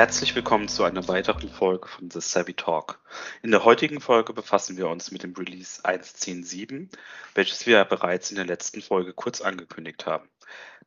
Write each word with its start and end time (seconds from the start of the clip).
Herzlich 0.00 0.34
willkommen 0.34 0.66
zu 0.66 0.84
einer 0.84 1.06
weiteren 1.08 1.50
Folge 1.50 1.86
von 1.86 2.10
The 2.10 2.22
Savvy 2.22 2.54
Talk. 2.54 2.98
In 3.42 3.50
der 3.50 3.66
heutigen 3.66 4.00
Folge 4.00 4.32
befassen 4.32 4.78
wir 4.78 4.88
uns 4.88 5.10
mit 5.10 5.24
dem 5.24 5.34
Release 5.34 5.82
1.10.7, 5.82 6.88
welches 7.34 7.66
wir 7.66 7.84
bereits 7.84 8.30
in 8.30 8.36
der 8.36 8.46
letzten 8.46 8.80
Folge 8.80 9.12
kurz 9.12 9.42
angekündigt 9.42 10.06
haben. 10.06 10.26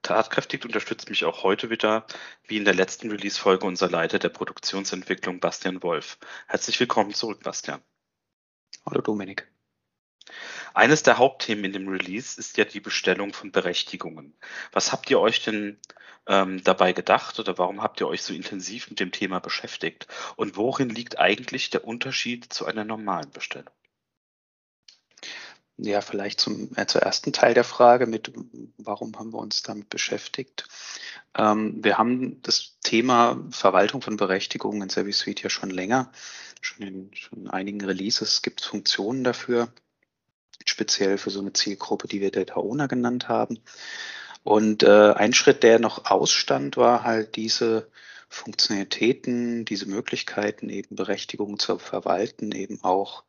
Tatkräftig 0.02 0.66
unterstützt 0.66 1.12
mich 1.12 1.26
auch 1.26 1.44
heute 1.44 1.70
wieder, 1.70 2.08
wie 2.48 2.58
in 2.58 2.66
der 2.66 2.74
letzten 2.74 3.12
Release-Folge, 3.12 3.68
unser 3.68 3.88
Leiter 3.88 4.18
der 4.18 4.30
Produktionsentwicklung 4.30 5.40
Bastian 5.40 5.84
Wolf. 5.84 6.18
Herzlich 6.48 6.80
willkommen 6.80 7.14
zurück, 7.14 7.44
Bastian. 7.44 7.84
Hallo 8.84 9.02
Dominik. 9.02 9.48
Eines 10.74 11.04
der 11.04 11.18
Hauptthemen 11.18 11.66
in 11.66 11.74
dem 11.74 11.88
Release 11.88 12.40
ist 12.40 12.58
ja 12.58 12.66
die 12.66 12.80
Bestellung 12.80 13.34
von 13.34 13.52
Berechtigungen. 13.52 14.34
Was 14.72 14.92
habt 14.92 15.10
ihr 15.10 15.20
euch 15.20 15.44
denn 15.44 15.80
ähm, 16.28 16.64
dabei 16.64 16.94
gedacht 16.94 17.40
oder 17.40 17.58
warum 17.58 17.82
habt 17.82 18.02
ihr 18.02 18.08
euch 18.08 18.24
so 18.24 18.34
intensiv 18.34 18.90
mit 18.90 19.00
dem 19.00 19.12
Thema 19.12 19.40
beschäftigt? 19.40 20.08
Und 20.36 20.58
worin 20.58 20.90
liegt 20.90 21.20
eigentlich 21.20 21.70
der 21.70 21.86
Unterschied 21.86 22.52
zu 22.52 22.66
einer 22.66 22.86
normalen 22.86 23.30
Bestellung? 23.32 23.74
Ja, 25.78 26.02
vielleicht 26.02 26.40
zum, 26.40 26.70
äh, 26.76 26.86
zur 26.86 27.02
ersten 27.02 27.34
Teil 27.34 27.56
der 27.56 27.64
Frage 27.64 28.06
mit, 28.06 28.32
warum 28.78 29.18
haben 29.18 29.34
wir 29.34 29.40
uns 29.40 29.64
damit 29.64 29.90
beschäftigt? 29.90 30.68
Ähm, 31.36 31.84
wir 31.84 31.98
haben 31.98 32.42
das 32.44 32.78
Thema 32.82 33.44
Verwaltung 33.50 34.02
von 34.02 34.18
Berechtigungen 34.18 34.84
in 34.84 34.90
Service 34.90 35.20
Suite 35.20 35.42
ja 35.42 35.50
schon 35.50 35.72
länger, 35.72 36.12
schon 36.62 36.86
in, 36.86 37.16
schon 37.16 37.40
in 37.40 37.50
einigen 37.50 37.84
Releases 37.84 38.44
gibt 38.44 38.62
es 38.62 38.68
Funktionen 38.68 39.24
dafür, 39.24 39.74
speziell 40.66 41.18
für 41.18 41.30
so 41.30 41.40
eine 41.40 41.54
Zielgruppe, 41.54 42.08
die 42.08 42.22
wir 42.22 42.32
Data 42.32 42.56
Owner 42.56 42.88
genannt 42.88 43.28
haben. 43.28 43.60
Und 44.44 44.84
äh, 44.84 45.14
ein 45.14 45.34
Schritt, 45.34 45.64
der 45.64 45.80
noch 45.80 46.06
ausstand, 46.06 46.78
war 46.78 47.04
halt 47.04 47.36
diese 47.36 47.88
Funktionalitäten, 48.30 49.64
diese 49.64 49.88
Möglichkeiten, 49.88 50.70
eben 50.70 50.96
Berechtigungen 50.96 51.60
zu 51.60 51.78
verwalten, 51.78 52.52
eben 52.52 52.84
auch 52.84 53.24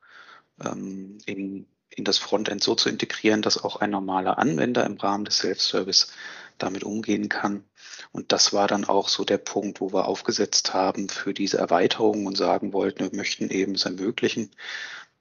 ähm, 0.65 1.19
in, 1.27 1.67
in 1.91 2.05
das 2.05 2.19
Frontend 2.19 2.63
so 2.63 2.75
zu 2.75 2.89
integrieren, 2.89 3.43
dass 3.43 3.63
auch 3.63 3.77
ein 3.77 3.91
normaler 3.91 4.39
Anwender 4.39 4.85
im 4.85 4.97
Rahmen 4.97 5.25
des 5.25 5.39
Self-Service 5.39 6.13
damit 6.59 6.85
umgehen 6.85 7.29
kann. 7.29 7.65
Und 8.13 8.33
das 8.33 8.53
war 8.53 8.67
dann 8.67 8.85
auch 8.85 9.09
so 9.09 9.25
der 9.25 9.39
Punkt, 9.39 9.81
wo 9.81 9.93
wir 9.93 10.07
aufgesetzt 10.07 10.73
haben 10.73 11.09
für 11.09 11.35
diese 11.35 11.59
Erweiterung 11.59 12.27
und 12.27 12.37
sagen 12.37 12.73
wollten, 12.73 13.01
wir 13.11 13.17
möchten 13.17 13.51
eben 13.51 13.75
es 13.75 13.85
ermöglichen, 13.85 14.51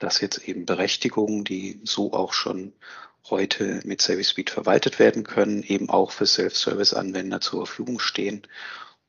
dass 0.04 0.22
jetzt 0.22 0.48
eben 0.48 0.66
Berechtigungen, 0.66 1.44
die 1.44 1.80
so 1.84 2.14
auch 2.14 2.34
schon 2.34 2.74
heute 3.30 3.80
mit 3.86 4.02
Service 4.02 4.30
Suite 4.30 4.50
verwaltet 4.50 5.00
werden 5.00 5.24
können, 5.24 5.64
eben 5.64 5.90
auch 5.90 6.12
für 6.12 6.26
Self-Service-Anwender 6.26 7.40
zur 7.40 7.66
Verfügung 7.66 8.00
stehen 8.00 8.46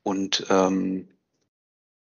und 0.03 0.47
ähm, 0.51 1.09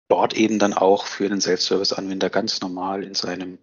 dort 0.08 0.34
eben 0.34 0.58
dann 0.58 0.72
auch 0.72 1.04
für 1.04 1.28
den 1.28 1.40
Self-Service-Anwender 1.40 2.30
ganz 2.30 2.60
normal 2.60 3.04
in 3.04 3.14
seinem 3.14 3.58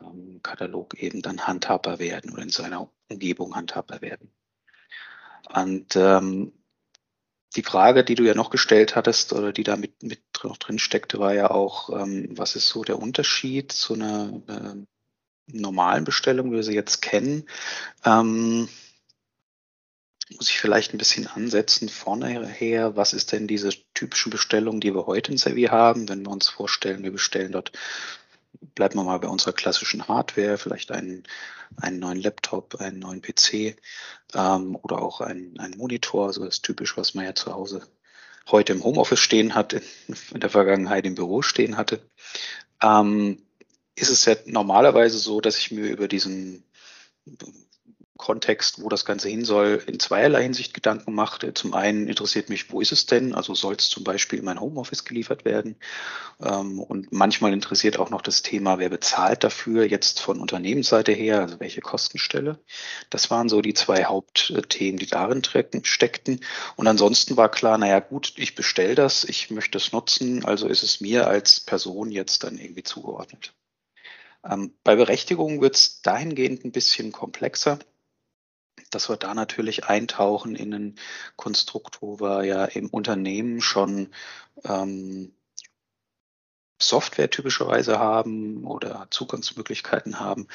ähm, 0.00 0.40
Katalog 0.42 0.94
eben 0.94 1.20
dann 1.22 1.46
handhabbar 1.46 1.98
werden 1.98 2.32
oder 2.32 2.42
in 2.42 2.50
seiner 2.50 2.88
Umgebung 3.10 3.54
handhabbar 3.54 4.00
werden. 4.00 4.32
Und 5.54 5.94
ähm, 5.96 6.52
die 7.58 7.64
Frage, 7.64 8.04
die 8.04 8.14
du 8.14 8.22
ja 8.22 8.34
noch 8.34 8.50
gestellt 8.50 8.94
hattest 8.94 9.32
oder 9.32 9.52
die 9.52 9.64
da 9.64 9.76
mit, 9.76 10.00
mit 10.02 10.20
drin 10.32 10.78
steckte, 10.78 11.18
war 11.18 11.34
ja 11.34 11.50
auch, 11.50 11.90
ähm, 11.90 12.28
was 12.30 12.54
ist 12.54 12.68
so 12.68 12.84
der 12.84 13.00
Unterschied 13.00 13.72
zu 13.72 13.94
einer 13.94 14.40
äh, 14.46 14.76
normalen 15.48 16.04
Bestellung, 16.04 16.52
wie 16.52 16.56
wir 16.56 16.62
sie 16.62 16.74
jetzt 16.74 17.02
kennen, 17.02 17.48
ähm, 18.04 18.68
muss 20.36 20.50
ich 20.50 20.60
vielleicht 20.60 20.94
ein 20.94 20.98
bisschen 20.98 21.26
ansetzen 21.26 21.88
vorne 21.88 22.46
her. 22.46 22.96
Was 22.96 23.12
ist 23.12 23.32
denn 23.32 23.48
diese 23.48 23.70
typischen 23.94 24.30
Bestellungen, 24.30 24.80
die 24.80 24.94
wir 24.94 25.06
heute 25.06 25.32
in 25.32 25.38
Servi 25.38 25.64
haben? 25.64 26.08
Wenn 26.08 26.22
wir 26.22 26.30
uns 26.30 26.48
vorstellen, 26.48 27.02
wir 27.02 27.12
bestellen 27.12 27.52
dort, 27.52 27.72
bleiben 28.60 28.96
wir 28.96 29.04
mal 29.04 29.18
bei 29.18 29.28
unserer 29.28 29.52
klassischen 29.52 30.08
Hardware, 30.08 30.58
vielleicht 30.58 30.90
einen, 30.92 31.24
einen 31.76 31.98
neuen 31.98 32.20
Laptop, 32.20 32.76
einen 32.80 32.98
neuen 32.98 33.22
PC 33.22 33.76
ähm, 34.34 34.76
oder 34.82 35.02
auch 35.02 35.20
einen, 35.20 35.54
Monitor, 35.76 36.32
so 36.32 36.44
das 36.44 36.62
typisch, 36.62 36.96
was 36.96 37.14
man 37.14 37.24
ja 37.24 37.34
zu 37.34 37.52
Hause 37.52 37.86
heute 38.50 38.72
im 38.72 38.82
Homeoffice 38.82 39.20
stehen 39.20 39.54
hat, 39.54 39.72
in, 39.72 39.82
in 40.32 40.40
der 40.40 40.50
Vergangenheit 40.50 41.06
im 41.06 41.14
Büro 41.14 41.42
stehen 41.42 41.76
hatte. 41.76 42.00
Ähm, 42.82 43.42
ist 43.94 44.10
es 44.10 44.24
ja 44.24 44.36
normalerweise 44.46 45.18
so, 45.18 45.40
dass 45.40 45.58
ich 45.58 45.70
mir 45.70 45.86
über 45.86 46.08
diesen 46.08 46.64
Kontext, 48.18 48.82
wo 48.82 48.88
das 48.88 49.04
Ganze 49.04 49.28
hin 49.28 49.44
soll, 49.44 49.82
in 49.86 49.98
zweierlei 50.00 50.42
Hinsicht 50.42 50.74
Gedanken 50.74 51.14
macht. 51.14 51.46
Zum 51.56 51.72
einen 51.72 52.08
interessiert 52.08 52.50
mich, 52.50 52.70
wo 52.70 52.80
ist 52.80 52.92
es 52.92 53.06
denn? 53.06 53.32
Also 53.32 53.54
soll 53.54 53.76
es 53.76 53.88
zum 53.88 54.04
Beispiel 54.04 54.40
in 54.40 54.44
mein 54.44 54.60
Homeoffice 54.60 55.04
geliefert 55.04 55.44
werden? 55.44 55.76
Ähm, 56.42 56.80
und 56.80 57.12
manchmal 57.12 57.52
interessiert 57.52 57.98
auch 57.98 58.10
noch 58.10 58.20
das 58.20 58.42
Thema, 58.42 58.78
wer 58.78 58.88
bezahlt 58.88 59.44
dafür 59.44 59.86
jetzt 59.86 60.20
von 60.20 60.40
Unternehmensseite 60.40 61.12
her, 61.12 61.40
also 61.40 61.60
welche 61.60 61.80
Kostenstelle. 61.80 62.58
Das 63.08 63.30
waren 63.30 63.48
so 63.48 63.62
die 63.62 63.74
zwei 63.74 64.04
Hauptthemen, 64.04 64.98
die 64.98 65.06
darin 65.06 65.42
steckten. 65.84 66.40
Und 66.76 66.88
ansonsten 66.88 67.36
war 67.36 67.50
klar, 67.50 67.78
naja 67.78 68.00
gut, 68.00 68.34
ich 68.36 68.56
bestelle 68.56 68.96
das, 68.96 69.24
ich 69.24 69.50
möchte 69.50 69.78
es 69.78 69.92
nutzen, 69.92 70.44
also 70.44 70.66
ist 70.66 70.82
es 70.82 71.00
mir 71.00 71.28
als 71.28 71.60
Person 71.60 72.10
jetzt 72.10 72.42
dann 72.42 72.58
irgendwie 72.58 72.82
zugeordnet. 72.82 73.54
Ähm, 74.44 74.74
bei 74.84 74.96
Berechtigungen 74.96 75.60
wird 75.60 75.76
es 75.76 76.02
dahingehend 76.02 76.64
ein 76.64 76.72
bisschen 76.72 77.12
komplexer, 77.12 77.78
dass 78.90 79.08
wir 79.08 79.16
da 79.16 79.34
natürlich 79.34 79.84
eintauchen 79.84 80.54
in 80.54 80.74
ein 80.74 80.94
Konstrukt, 81.36 82.02
wo 82.02 82.20
wir 82.20 82.44
ja 82.44 82.64
im 82.64 82.88
Unternehmen 82.88 83.60
schon 83.60 84.10
ähm, 84.64 85.34
Software 86.80 87.28
typischerweise 87.30 87.98
haben 87.98 88.64
oder 88.64 89.08
Zugangsmöglichkeiten 89.10 90.20
haben, 90.20 90.46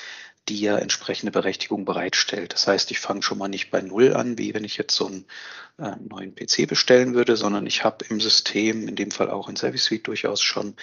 die 0.50 0.60
ja 0.60 0.78
entsprechende 0.78 1.32
Berechtigung 1.32 1.86
bereitstellt. 1.86 2.54
Das 2.54 2.68
heißt, 2.68 2.92
ich 2.92 3.00
fange 3.00 3.22
schon 3.24 3.38
mal 3.38 3.48
nicht 3.48 3.72
bei 3.72 3.82
Null 3.82 4.14
an, 4.14 4.38
wie 4.38 4.54
wenn 4.54 4.66
ich 4.66 4.78
jetzt 4.78 4.96
so 4.96 5.08
einen 5.08 5.26
äh, 5.78 5.96
neuen 6.08 6.36
PC 6.36 6.68
bestellen 6.68 7.14
würde, 7.14 7.38
sondern 7.38 7.66
ich 7.66 7.84
habe 7.84 8.06
im 8.10 8.20
System, 8.20 8.88
in 8.88 8.96
dem 8.96 9.12
Fall 9.12 9.30
auch 9.30 9.48
in 9.48 9.56
Service 9.56 9.86
Suite 9.86 10.08
durchaus 10.08 10.42
schon 10.42 10.76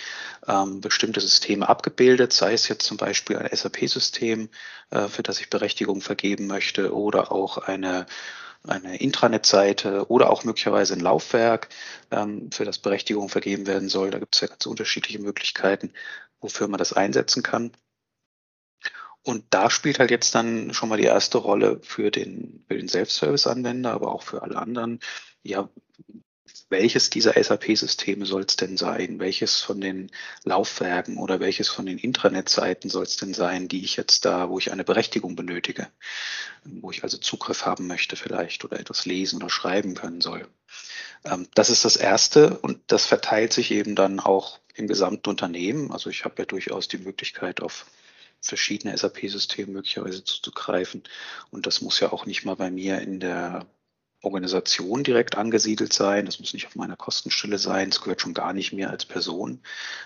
ähm, 0.49 0.81
bestimmte 0.81 1.21
Systeme 1.21 1.69
abgebildet, 1.69 2.33
sei 2.33 2.55
es 2.55 2.69
jetzt 2.69 2.87
zum 2.87 2.97
Beispiel 2.97 3.37
ein 3.37 3.55
SAP-System, 3.55 4.49
äh, 4.91 5.09
für 5.09 5.23
das 5.23 5.41
ich 5.41 5.51
Berechtigung 5.51 6.01
vergeben 6.01 6.47
möchte 6.47 6.95
oder 6.95 7.31
auch 7.33 7.59
eine 7.59 8.07
eine 8.67 8.99
Intranet-Seite 8.99 10.11
oder 10.11 10.31
auch 10.31 10.45
möglicherweise 10.45 10.95
ein 10.95 11.01
Laufwerk, 11.01 11.69
ähm, 12.11 12.51
für 12.53 12.65
das 12.65 12.79
Berechtigung 12.79 13.29
vergeben 13.29 13.67
werden 13.67 13.89
soll. 13.89 14.11
Da 14.11 14.19
gibt 14.19 14.35
es 14.35 14.41
ja 14.43 14.49
ganz 14.49 14.67
unterschiedliche 14.67 15.19
Möglichkeiten, 15.19 15.93
wofür 16.41 16.69
man 16.69 16.79
das 16.79 16.93
einsetzen 16.93 17.43
kann. 17.43 17.73
Und 19.23 19.45
da 19.51 19.71
spielt 19.71 19.99
halt 19.99 20.11
jetzt 20.11 20.35
dann 20.35 20.73
schon 20.73 20.89
mal 20.89 20.97
die 20.97 21.05
erste 21.05 21.39
Rolle 21.39 21.81
für 21.83 22.11
den, 22.11 22.65
für 22.69 22.77
den 22.77 22.89
Self-Service-Anwender, 22.89 23.93
aber 23.93 24.13
auch 24.13 24.23
für 24.23 24.43
alle 24.43 24.57
anderen. 24.57 25.01
Ja, 25.43 25.69
welches 26.71 27.11
dieser 27.11 27.43
SAP-Systeme 27.43 28.25
soll 28.25 28.43
es 28.43 28.57
denn 28.57 28.77
sein? 28.77 29.19
Welches 29.19 29.61
von 29.61 29.81
den 29.81 30.11
Laufwerken 30.45 31.19
oder 31.19 31.41
welches 31.41 31.69
von 31.69 31.85
den 31.85 31.99
Intranet-Seiten 31.99 32.89
soll 32.89 33.03
es 33.03 33.17
denn 33.17 33.35
sein, 33.35 33.69
die 33.69 33.85
ich 33.85 33.97
jetzt 33.97 34.25
da, 34.25 34.49
wo 34.49 34.59
ich 34.59 34.73
eine 34.73 34.85
Berechtigung 34.85 35.37
benötige, 35.37 35.89
wo 36.65 36.91
ich 36.91 37.03
also 37.03 37.19
Zugriff 37.19 37.67
haben 37.67 37.89
möchte 37.89 38.17
vielleicht 38.17 38.65
oder 38.65 38.79
etwas 38.79 39.05
lesen 39.05 39.37
oder 39.37 39.51
schreiben 39.51 39.95
können 39.95 40.21
soll? 40.21 40.47
Ähm, 41.25 41.49
das 41.55 41.71
ist 41.71 41.85
das 41.85 41.97
Erste 41.97 42.59
und 42.61 42.81
das 42.87 43.05
verteilt 43.05 43.53
sich 43.53 43.73
eben 43.73 43.97
dann 43.97 44.21
auch 44.21 44.61
im 44.75 44.87
gesamten 44.87 45.29
Unternehmen. 45.29 45.91
Also 45.91 46.09
ich 46.09 46.25
habe 46.25 46.37
ja 46.39 46.45
durchaus 46.45 46.89
die 46.89 46.99
Möglichkeit 46.99 47.61
auf 47.61 47.87
verschiedene 48.41 48.97
SAP-Systeme 48.97 49.73
möglicherweise 49.73 50.25
zuzugreifen. 50.25 51.03
Und 51.51 51.67
das 51.67 51.81
muss 51.81 52.01
ja 52.01 52.13
auch 52.13 52.27
nicht 52.27 52.45
mal 52.45 52.57
bei 52.57 52.71
mir 52.71 53.01
in 53.01 53.21
der 53.21 53.67
Organisation 54.23 55.03
direkt 55.03 55.37
angesiedelt 55.37 55.93
sein. 55.93 56.27
Das 56.27 56.41
muss 56.41 56.53
nicht 56.53 56.67
auf 56.67 56.77
meiner 56.77 56.97
Kostenstelle 56.97 57.59
sein. 57.59 57.89
Es 57.89 58.03
gehört 58.03 58.21
schon 58.21 58.35
gar 58.35 58.53
nicht 58.53 58.73
mir 58.73 58.91
als 58.91 59.07
Person. 59.07 59.63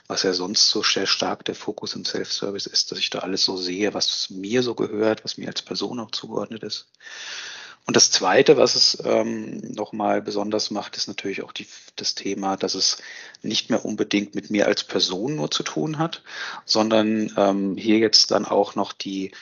Was 0.07 0.23
ja 0.23 0.33
sonst 0.33 0.69
so 0.69 0.83
sehr 0.83 1.07
stark 1.07 1.45
der 1.45 1.55
Fokus 1.55 1.95
im 1.95 2.05
Self-Service 2.05 2.67
ist, 2.67 2.93
dass 2.93 2.99
ich 2.99 3.11
da 3.11 3.21
alles 3.21 3.45
so 3.45 3.57
sehe, 3.57 3.93
was 3.93 4.31
mir 4.31 4.63
so 4.63 4.75
gehört, 4.75 5.25
was 5.25 5.37
mir 5.37 5.49
als 5.49 5.63
Person 5.63 5.99
auch 5.99 6.13
zugeordnet 6.13 6.63
ist. 6.63 6.87
Und 7.87 7.97
das 7.97 8.11
Zweite, 8.11 8.57
was 8.57 8.77
es 8.77 8.99
ähm, 9.05 9.59
nochmal 9.73 10.23
besonders 10.23 10.71
macht, 10.71 10.97
ist 10.97 11.07
natürlich 11.07 11.43
auch 11.43 11.53
die, 11.53 11.67
das 11.97 12.15
Thema, 12.15 12.57
dass 12.57 12.75
es 12.75 12.99
nicht 13.43 13.69
mehr 13.69 13.85
unbedingt 13.85 14.35
mit 14.35 14.51
mir 14.51 14.67
als 14.67 14.85
Person 14.85 15.37
nur 15.37 15.51
zu 15.51 15.63
tun 15.63 15.99
hat, 15.99 16.23
sondern 16.65 17.33
ähm, 17.37 17.77
hier 17.77 17.99
jetzt 17.99 18.31
dann 18.31 18.47
auch 18.47 18.75
noch 18.75 18.93
die 18.93 19.33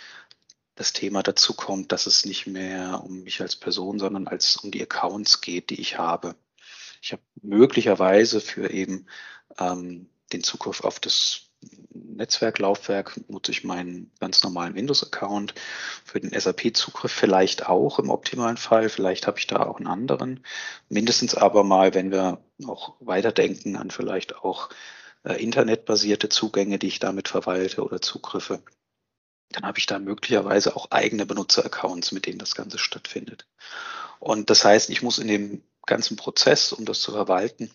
das 0.74 0.92
Thema 0.92 1.22
dazu 1.22 1.54
kommt, 1.54 1.92
dass 1.92 2.06
es 2.06 2.24
nicht 2.24 2.46
mehr 2.46 3.02
um 3.04 3.22
mich 3.22 3.40
als 3.40 3.56
Person, 3.56 3.98
sondern 3.98 4.26
als 4.26 4.56
um 4.56 4.70
die 4.70 4.82
Accounts 4.82 5.40
geht, 5.40 5.70
die 5.70 5.80
ich 5.80 5.98
habe. 5.98 6.34
Ich 7.02 7.12
habe 7.12 7.22
möglicherweise 7.42 8.40
für 8.40 8.70
eben 8.70 9.06
ähm, 9.58 10.08
den 10.32 10.42
Zugriff 10.42 10.82
auf 10.82 10.98
das 10.98 11.51
Netzwerklaufwerk 11.94 13.20
nutze 13.28 13.52
ich 13.52 13.64
meinen 13.64 14.10
ganz 14.20 14.42
normalen 14.42 14.74
Windows-Account. 14.74 15.54
Für 16.04 16.20
den 16.20 16.38
SAP-Zugriff 16.38 17.12
vielleicht 17.12 17.68
auch 17.68 17.98
im 17.98 18.10
optimalen 18.10 18.56
Fall. 18.56 18.88
Vielleicht 18.88 19.26
habe 19.26 19.38
ich 19.38 19.46
da 19.46 19.64
auch 19.66 19.78
einen 19.78 19.86
anderen. 19.86 20.44
Mindestens 20.88 21.34
aber 21.34 21.64
mal, 21.64 21.94
wenn 21.94 22.10
wir 22.10 22.44
auch 22.66 22.94
weiterdenken 23.00 23.76
an 23.76 23.90
vielleicht 23.90 24.36
auch 24.36 24.70
äh, 25.24 25.42
internetbasierte 25.42 26.28
Zugänge, 26.28 26.78
die 26.78 26.88
ich 26.88 26.98
damit 26.98 27.28
verwalte 27.28 27.82
oder 27.82 28.00
Zugriffe, 28.00 28.62
dann 29.50 29.64
habe 29.64 29.78
ich 29.78 29.86
da 29.86 29.98
möglicherweise 29.98 30.76
auch 30.76 30.90
eigene 30.90 31.26
Benutzeraccounts, 31.26 32.12
mit 32.12 32.26
denen 32.26 32.38
das 32.38 32.54
Ganze 32.54 32.78
stattfindet. 32.78 33.46
Und 34.18 34.50
das 34.50 34.64
heißt, 34.64 34.90
ich 34.90 35.02
muss 35.02 35.18
in 35.18 35.28
dem 35.28 35.62
ganzen 35.86 36.16
Prozess, 36.16 36.72
um 36.72 36.84
das 36.84 37.00
zu 37.00 37.12
verwalten, 37.12 37.70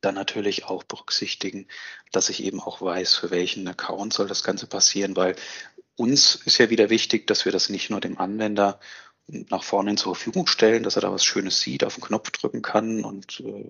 dann 0.00 0.14
natürlich 0.14 0.64
auch 0.64 0.82
berücksichtigen, 0.84 1.68
dass 2.10 2.28
ich 2.28 2.42
eben 2.42 2.60
auch 2.60 2.80
weiß, 2.80 3.14
für 3.14 3.30
welchen 3.30 3.66
Account 3.68 4.12
soll 4.12 4.26
das 4.26 4.42
Ganze 4.42 4.66
passieren, 4.66 5.16
weil 5.16 5.36
uns 5.96 6.36
ist 6.46 6.58
ja 6.58 6.70
wieder 6.70 6.90
wichtig, 6.90 7.26
dass 7.26 7.44
wir 7.44 7.52
das 7.52 7.68
nicht 7.68 7.90
nur 7.90 8.00
dem 8.00 8.18
Anwender 8.18 8.80
nach 9.26 9.62
vorne 9.62 9.94
zur 9.94 10.14
Verfügung 10.14 10.46
stellen, 10.46 10.82
dass 10.82 10.96
er 10.96 11.02
da 11.02 11.12
was 11.12 11.24
Schönes 11.24 11.60
sieht, 11.60 11.84
auf 11.84 11.94
den 11.94 12.04
Knopf 12.04 12.30
drücken 12.30 12.62
kann 12.62 13.04
und 13.04 13.40
äh, 13.40 13.64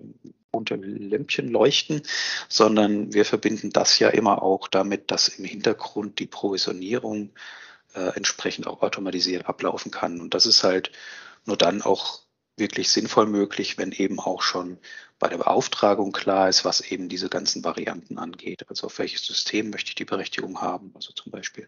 bunte 0.51 0.75
Lämpchen 0.75 1.47
leuchten, 1.49 2.01
sondern 2.49 3.13
wir 3.13 3.25
verbinden 3.25 3.69
das 3.71 3.99
ja 3.99 4.09
immer 4.09 4.41
auch 4.41 4.67
damit, 4.67 5.11
dass 5.11 5.27
im 5.27 5.45
Hintergrund 5.45 6.19
die 6.19 6.25
Provisionierung 6.25 7.31
äh, 7.93 8.15
entsprechend 8.15 8.67
auch 8.67 8.81
automatisiert 8.81 9.45
ablaufen 9.45 9.91
kann. 9.91 10.21
Und 10.21 10.33
das 10.33 10.45
ist 10.45 10.63
halt 10.63 10.91
nur 11.45 11.57
dann 11.57 11.81
auch 11.81 12.22
wirklich 12.57 12.89
sinnvoll 12.89 13.25
möglich, 13.25 13.77
wenn 13.77 13.91
eben 13.91 14.19
auch 14.19 14.41
schon 14.41 14.77
bei 15.19 15.27
der 15.27 15.37
Beauftragung 15.37 16.11
klar 16.11 16.49
ist, 16.49 16.65
was 16.65 16.81
eben 16.81 17.09
diese 17.09 17.29
ganzen 17.29 17.63
Varianten 17.63 18.17
angeht. 18.17 18.65
Also 18.69 18.87
auf 18.87 18.99
welches 18.99 19.25
System 19.25 19.69
möchte 19.69 19.89
ich 19.89 19.95
die 19.95 20.05
Berechtigung 20.05 20.61
haben? 20.61 20.91
Also 20.95 21.13
zum 21.13 21.31
Beispiel 21.31 21.67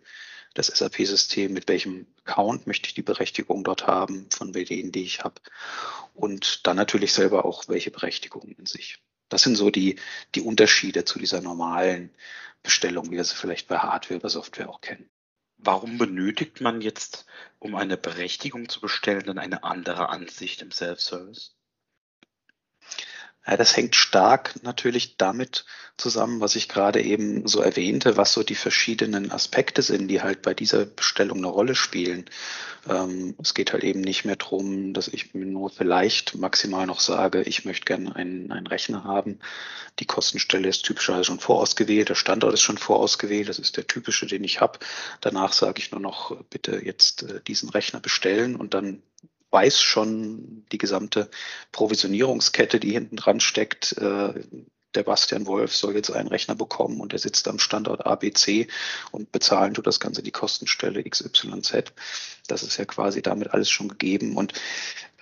das 0.54 0.68
SAP-System, 0.68 1.54
mit 1.54 1.68
welchem 1.68 2.08
Account 2.26 2.68
möchte 2.68 2.88
ich 2.88 2.94
die 2.94 3.02
Berechtigung 3.02 3.64
dort 3.64 3.88
haben, 3.88 4.28
von 4.32 4.54
denen, 4.54 4.92
die 4.92 5.04
ich 5.04 5.24
habe. 5.24 5.36
Und 6.14 6.66
dann 6.68 6.78
natürlich 6.78 7.14
selber 7.14 7.46
auch, 7.46 7.68
welche 7.68 7.92
Berechtigungen 7.92 8.56
in 8.58 8.66
sich. 8.66 9.04
Das 9.30 9.42
sind 9.42 9.56
so 9.56 9.70
die, 9.70 10.00
die 10.36 10.42
Unterschiede 10.42 11.04
zu 11.04 11.20
dieser 11.20 11.42
normalen 11.42 12.14
Bestellung, 12.64 13.12
wie 13.12 13.18
wir 13.18 13.24
sie 13.24 13.36
vielleicht 13.36 13.68
bei 13.68 13.80
Hardware 13.80 14.20
oder 14.20 14.30
Software 14.30 14.70
auch 14.70 14.82
kennen. 14.82 15.10
Warum 15.66 15.98
benötigt 15.98 16.62
man 16.62 16.80
jetzt, 16.80 17.26
um 17.60 17.76
eine 17.76 17.98
Berechtigung 17.98 18.70
zu 18.70 18.80
bestellen, 18.82 19.24
dann 19.26 19.40
eine 19.40 19.64
andere 19.64 20.10
Ansicht 20.10 20.62
im 20.62 20.72
Self-Service? 20.72 21.56
Ja, 23.48 23.58
das 23.58 23.78
hängt 23.78 23.96
stark 23.96 24.56
natürlich 24.64 25.18
damit 25.18 25.66
zusammen, 25.98 26.42
was 26.42 26.56
ich 26.56 26.68
gerade 26.68 27.02
eben 27.02 27.48
so 27.48 27.62
erwähnte, 27.62 28.18
was 28.18 28.34
so 28.34 28.42
die 28.42 28.56
verschiedenen 28.56 29.32
Aspekte 29.32 29.84
sind, 29.84 30.08
die 30.08 30.22
halt 30.22 30.42
bei 30.42 30.56
dieser 30.56 30.86
Bestellung 30.86 31.38
eine 31.38 31.48
Rolle 31.48 31.76
spielen. 31.76 32.26
Ähm, 32.90 33.36
es 33.40 33.54
geht 33.54 33.72
halt 33.72 33.84
eben 33.84 34.02
nicht 34.02 34.26
mehr 34.26 34.36
darum, 34.36 34.94
dass 34.94 35.08
ich 35.08 35.36
mir 35.36 35.46
nur 35.46 35.70
vielleicht 35.70 36.36
maximal 36.36 36.88
noch 36.88 37.00
sage, 37.00 37.44
ich 37.44 37.66
möchte 37.66 37.86
gerne 37.86 38.16
einen, 38.16 38.52
einen 38.52 38.68
Rechner 38.68 39.04
haben. 39.04 39.40
Die 40.00 40.06
Kostenstelle 40.06 40.68
ist 40.68 40.84
typischerweise 40.84 41.26
schon 41.26 41.40
vorausgewählt, 41.40 42.10
der 42.10 42.16
Standort 42.16 42.54
ist 42.54 42.62
schon 42.62 42.80
vorausgewählt, 42.80 43.48
das 43.48 43.60
ist 43.60 43.78
der 43.78 43.86
typische, 43.86 44.26
den 44.26 44.44
ich 44.44 44.60
habe. 44.60 44.80
Danach 45.22 45.54
sage 45.54 45.80
ich 45.80 45.92
nur 45.92 46.02
noch, 46.02 46.36
bitte 46.50 46.84
jetzt 46.84 47.24
äh, 47.24 47.42
diesen 47.48 47.70
Rechner 47.70 48.00
bestellen 48.00 48.56
und 48.56 48.74
dann 48.74 49.04
weiß 49.56 49.82
schon 49.82 50.66
die 50.74 50.78
gesamte 50.78 51.30
Provisionierungskette, 51.72 52.78
die 52.78 52.92
hinten 52.92 53.16
dran 53.16 53.40
steckt. 53.40 53.98
Äh, 53.98 54.34
der 54.96 55.04
Bastian 55.04 55.46
Wolf 55.46 55.74
soll 55.74 55.96
jetzt 55.96 56.12
einen 56.12 56.28
Rechner 56.28 56.56
bekommen 56.56 57.00
und 57.00 57.14
der 57.14 57.20
sitzt 57.20 57.48
am 57.48 57.60
Standort 57.60 58.06
ABC 58.06 58.68
und 59.12 59.32
bezahlen 59.32 59.74
tut 59.74 59.88
das 59.88 60.02
Ganze 60.02 60.24
die 60.24 60.32
Kostenstelle 60.32 61.04
XYZ. 61.04 61.94
Das 62.48 62.64
ist 62.64 62.78
ja 62.78 62.86
quasi 62.86 63.22
damit 63.22 63.54
alles 63.54 63.70
schon 63.70 63.88
gegeben. 63.88 64.36
Und 64.36 64.54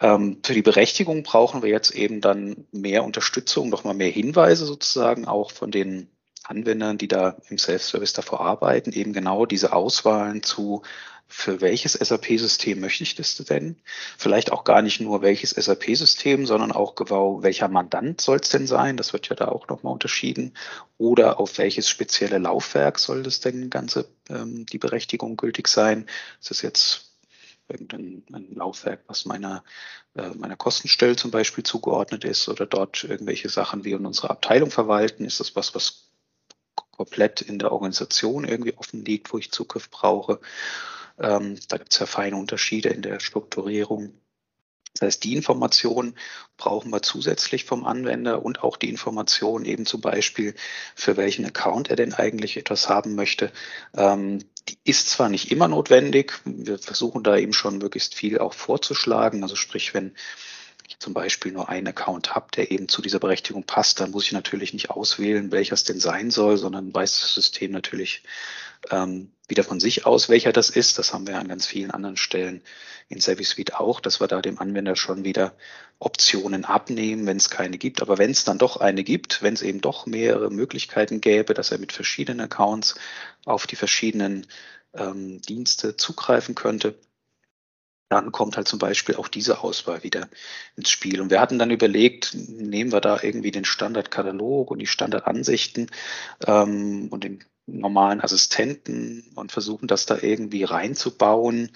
ähm, 0.01 0.39
für 0.43 0.53
die 0.53 0.63
Berechtigung 0.63 1.21
brauchen 1.21 1.61
wir 1.61 1.69
jetzt 1.69 1.91
eben 1.91 2.21
dann 2.21 2.65
mehr 2.71 3.03
Unterstützung, 3.03 3.69
nochmal 3.69 3.93
mehr 3.93 4.09
Hinweise 4.09 4.65
sozusagen 4.65 5.27
auch 5.27 5.51
von 5.51 5.69
den 5.69 6.09
Anwendern, 6.43 6.97
die 6.97 7.07
da 7.07 7.37
im 7.49 7.57
Self-Service 7.57 8.13
davor 8.13 8.41
arbeiten, 8.41 8.91
eben 8.91 9.13
genau 9.13 9.45
diese 9.45 9.73
Auswahlen 9.73 10.43
zu 10.43 10.83
für 11.35 11.61
welches 11.61 11.93
SAP-System 11.93 12.79
möchte 12.79 13.03
ich 13.03 13.15
das 13.15 13.35
denn? 13.35 13.77
Vielleicht 14.19 14.51
auch 14.51 14.63
gar 14.63 14.83
nicht 14.83 15.01
nur 15.01 15.23
welches 15.23 15.49
SAP-System, 15.51 16.45
sondern 16.45 16.71
auch 16.71 16.93
genau 16.93 17.41
welcher 17.41 17.69
Mandant 17.69 18.21
soll 18.21 18.37
es 18.37 18.49
denn 18.49 18.67
sein? 18.67 18.97
Das 18.97 19.13
wird 19.13 19.29
ja 19.29 19.35
da 19.35 19.47
auch 19.47 19.67
nochmal 19.67 19.93
unterschieden. 19.93 20.53
Oder 20.99 21.39
auf 21.39 21.57
welches 21.57 21.89
spezielle 21.89 22.37
Laufwerk 22.37 22.99
soll 22.99 23.23
das 23.23 23.39
denn 23.39 23.71
ganze 23.71 24.07
ähm, 24.29 24.67
die 24.67 24.77
Berechtigung 24.77 25.35
gültig 25.35 25.69
sein? 25.69 26.07
Ist 26.39 26.51
das 26.51 26.61
jetzt 26.61 27.13
irgendein 27.67 28.23
ein 28.31 28.53
Laufwerk, 28.53 29.03
was 29.07 29.25
meiner, 29.25 29.63
äh, 30.15 30.29
meiner 30.35 30.55
Kostenstelle 30.55 31.15
zum 31.15 31.31
Beispiel 31.31 31.63
zugeordnet 31.63 32.25
ist 32.25 32.47
oder 32.47 32.67
dort 32.67 33.03
irgendwelche 33.03 33.49
Sachen 33.49 33.83
wie 33.83 33.93
in 33.93 34.05
unserer 34.05 34.29
Abteilung 34.29 34.69
verwalten? 34.69 35.25
Ist 35.25 35.39
das 35.39 35.55
was, 35.55 35.73
was 35.73 36.02
komplett 37.03 37.41
in 37.41 37.59
der 37.59 37.73
Organisation 37.73 38.45
irgendwie 38.45 38.77
offen 38.77 39.03
liegt, 39.03 39.33
wo 39.33 39.37
ich 39.37 39.51
Zugriff 39.51 39.89
brauche? 39.89 40.39
Ähm, 41.19 41.59
da 41.67 41.77
gibt 41.77 41.91
es 41.91 41.99
ja 41.99 42.05
feine 42.05 42.37
Unterschiede 42.37 42.89
in 42.89 43.01
der 43.01 43.19
Strukturierung. 43.19 44.13
Das 44.93 45.07
heißt, 45.07 45.23
die 45.23 45.35
Information 45.35 46.15
brauchen 46.55 46.91
wir 46.91 47.01
zusätzlich 47.01 47.65
vom 47.65 47.83
Anwender 47.83 48.45
und 48.45 48.63
auch 48.63 48.77
die 48.77 48.89
Information 48.89 49.65
eben 49.65 49.85
zum 49.85 50.01
Beispiel, 50.01 50.55
für 50.95 51.17
welchen 51.17 51.45
Account 51.45 51.89
er 51.89 51.95
denn 51.95 52.13
eigentlich 52.13 52.57
etwas 52.57 52.87
haben 52.87 53.15
möchte. 53.15 53.51
Ähm, 53.97 54.39
die 54.69 54.77
ist 54.85 55.09
zwar 55.09 55.27
nicht 55.27 55.51
immer 55.51 55.67
notwendig, 55.67 56.39
wir 56.45 56.79
versuchen 56.79 57.23
da 57.23 57.35
eben 57.35 57.53
schon 57.53 57.79
möglichst 57.79 58.15
viel 58.15 58.37
auch 58.37 58.53
vorzuschlagen. 58.53 59.43
Also 59.43 59.55
sprich, 59.55 59.93
wenn 59.93 60.15
zum 60.99 61.13
Beispiel 61.13 61.51
nur 61.51 61.69
einen 61.69 61.87
Account 61.87 62.35
habe, 62.35 62.47
der 62.55 62.71
eben 62.71 62.87
zu 62.87 63.01
dieser 63.01 63.19
Berechtigung 63.19 63.63
passt, 63.63 63.99
dann 63.99 64.11
muss 64.11 64.25
ich 64.25 64.31
natürlich 64.31 64.73
nicht 64.73 64.89
auswählen, 64.89 65.51
welcher 65.51 65.73
es 65.73 65.83
denn 65.83 65.99
sein 65.99 66.31
soll, 66.31 66.57
sondern 66.57 66.93
weiß 66.93 67.21
das 67.21 67.33
System 67.33 67.71
natürlich 67.71 68.23
ähm, 68.91 69.31
wieder 69.47 69.63
von 69.63 69.79
sich 69.79 70.05
aus, 70.05 70.29
welcher 70.29 70.51
das 70.51 70.69
ist. 70.69 70.97
Das 70.97 71.13
haben 71.13 71.27
wir 71.27 71.37
an 71.37 71.47
ganz 71.47 71.65
vielen 71.65 71.91
anderen 71.91 72.17
Stellen 72.17 72.61
in 73.09 73.21
Service 73.21 73.49
Suite 73.49 73.75
auch, 73.75 73.99
dass 73.99 74.19
wir 74.19 74.27
da 74.27 74.41
dem 74.41 74.59
Anwender 74.59 74.95
schon 74.95 75.23
wieder 75.23 75.55
Optionen 75.99 76.65
abnehmen, 76.65 77.25
wenn 77.25 77.37
es 77.37 77.49
keine 77.49 77.77
gibt. 77.77 78.01
Aber 78.01 78.17
wenn 78.17 78.31
es 78.31 78.43
dann 78.43 78.57
doch 78.57 78.77
eine 78.77 79.03
gibt, 79.03 79.41
wenn 79.41 79.53
es 79.53 79.61
eben 79.61 79.81
doch 79.81 80.05
mehrere 80.05 80.49
Möglichkeiten 80.49 81.21
gäbe, 81.21 81.53
dass 81.53 81.71
er 81.71 81.77
mit 81.77 81.91
verschiedenen 81.91 82.41
Accounts 82.41 82.95
auf 83.45 83.67
die 83.67 83.75
verschiedenen 83.75 84.47
ähm, 84.93 85.41
Dienste 85.41 85.97
zugreifen 85.97 86.55
könnte, 86.55 86.95
dann 88.13 88.31
kommt 88.31 88.57
halt 88.57 88.67
zum 88.67 88.79
Beispiel 88.79 89.15
auch 89.15 89.27
diese 89.27 89.63
Auswahl 89.63 90.03
wieder 90.03 90.29
ins 90.75 90.89
Spiel. 90.89 91.19
Und 91.19 91.31
wir 91.31 91.41
hatten 91.41 91.57
dann 91.57 91.71
überlegt, 91.71 92.35
nehmen 92.35 92.91
wir 92.91 93.01
da 93.01 93.19
irgendwie 93.21 93.51
den 93.51 93.65
Standardkatalog 93.65 94.69
und 94.69 94.79
die 94.79 94.87
Standardansichten 94.87 95.89
ähm, 96.45 97.07
und 97.09 97.23
den 97.23 97.43
normalen 97.65 98.21
Assistenten 98.21 99.31
und 99.35 99.51
versuchen 99.51 99.87
das 99.87 100.05
da 100.05 100.17
irgendwie 100.21 100.63
reinzubauen. 100.63 101.71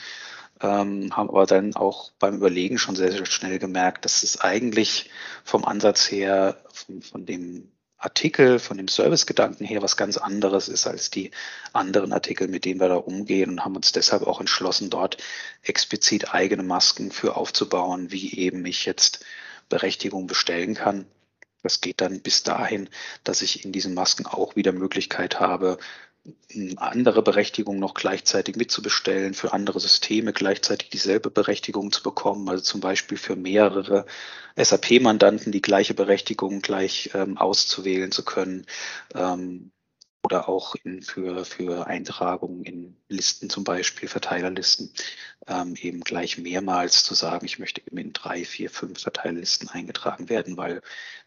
Ähm, 0.61 1.15
haben 1.15 1.29
aber 1.29 1.45
dann 1.45 1.75
auch 1.75 2.11
beim 2.19 2.35
Überlegen 2.35 2.77
schon 2.77 2.95
sehr, 2.95 3.11
sehr 3.11 3.25
schnell 3.25 3.59
gemerkt, 3.59 4.05
dass 4.05 4.23
es 4.23 4.39
eigentlich 4.41 5.09
vom 5.43 5.65
Ansatz 5.65 6.09
her, 6.11 6.57
von, 6.71 7.01
von 7.01 7.25
dem 7.25 7.71
Artikel, 7.97 8.59
von 8.59 8.77
dem 8.77 8.87
Servicegedanken 8.87 9.65
her 9.65 9.81
was 9.81 9.97
ganz 9.97 10.17
anderes 10.17 10.67
ist 10.69 10.85
als 10.85 11.09
die 11.09 11.31
anderen 11.73 12.13
Artikel, 12.13 12.47
mit 12.47 12.65
denen 12.65 12.79
wir 12.79 12.89
da 12.89 12.95
umgehen 12.95 13.49
und 13.49 13.65
haben 13.65 13.75
uns 13.75 13.91
deshalb 13.91 14.23
auch 14.23 14.39
entschlossen, 14.39 14.89
dort 14.89 15.17
explizit 15.63 16.33
eigene 16.33 16.63
Masken 16.63 17.11
für 17.11 17.35
aufzubauen, 17.35 18.11
wie 18.11 18.37
eben 18.37 18.65
ich 18.65 18.85
jetzt 18.85 19.25
Berechtigung 19.69 20.27
bestellen 20.27 20.75
kann. 20.75 21.07
Das 21.63 21.81
geht 21.81 22.01
dann 22.01 22.21
bis 22.21 22.43
dahin, 22.43 22.89
dass 23.23 23.41
ich 23.41 23.65
in 23.65 23.71
diesen 23.71 23.95
Masken 23.95 24.27
auch 24.27 24.55
wieder 24.55 24.71
Möglichkeit 24.71 25.39
habe, 25.39 25.79
andere 26.77 27.21
Berechtigungen 27.21 27.79
noch 27.79 27.93
gleichzeitig 27.93 28.55
mitzubestellen, 28.55 29.33
für 29.33 29.53
andere 29.53 29.79
Systeme 29.79 30.33
gleichzeitig 30.33 30.89
dieselbe 30.89 31.29
Berechtigung 31.29 31.91
zu 31.91 32.03
bekommen, 32.03 32.49
also 32.49 32.63
zum 32.63 32.81
Beispiel 32.81 33.17
für 33.17 33.35
mehrere 33.35 34.05
SAP-Mandanten 34.55 35.51
die 35.51 35.61
gleiche 35.61 35.93
Berechtigung 35.93 36.61
gleich 36.61 37.11
ähm, 37.13 37.37
auszuwählen 37.37 38.11
zu 38.11 38.25
können. 38.25 38.65
Ähm, 39.13 39.71
oder 40.23 40.49
auch 40.49 40.75
in, 40.83 41.01
für, 41.01 41.45
für 41.45 41.87
Eintragungen 41.87 42.63
in 42.63 42.97
Listen, 43.07 43.49
zum 43.49 43.63
Beispiel 43.63 44.09
Verteilerlisten, 44.09 44.91
ähm, 45.47 45.75
eben 45.79 46.01
gleich 46.01 46.37
mehrmals 46.37 47.03
zu 47.03 47.13
sagen, 47.13 47.45
ich 47.45 47.59
möchte 47.59 47.81
eben 47.81 47.97
in 47.97 48.13
drei, 48.13 48.43
vier, 48.43 48.69
fünf 48.69 49.01
Verteilerlisten 49.01 49.69
eingetragen 49.69 50.29
werden, 50.29 50.57
weil 50.57 50.81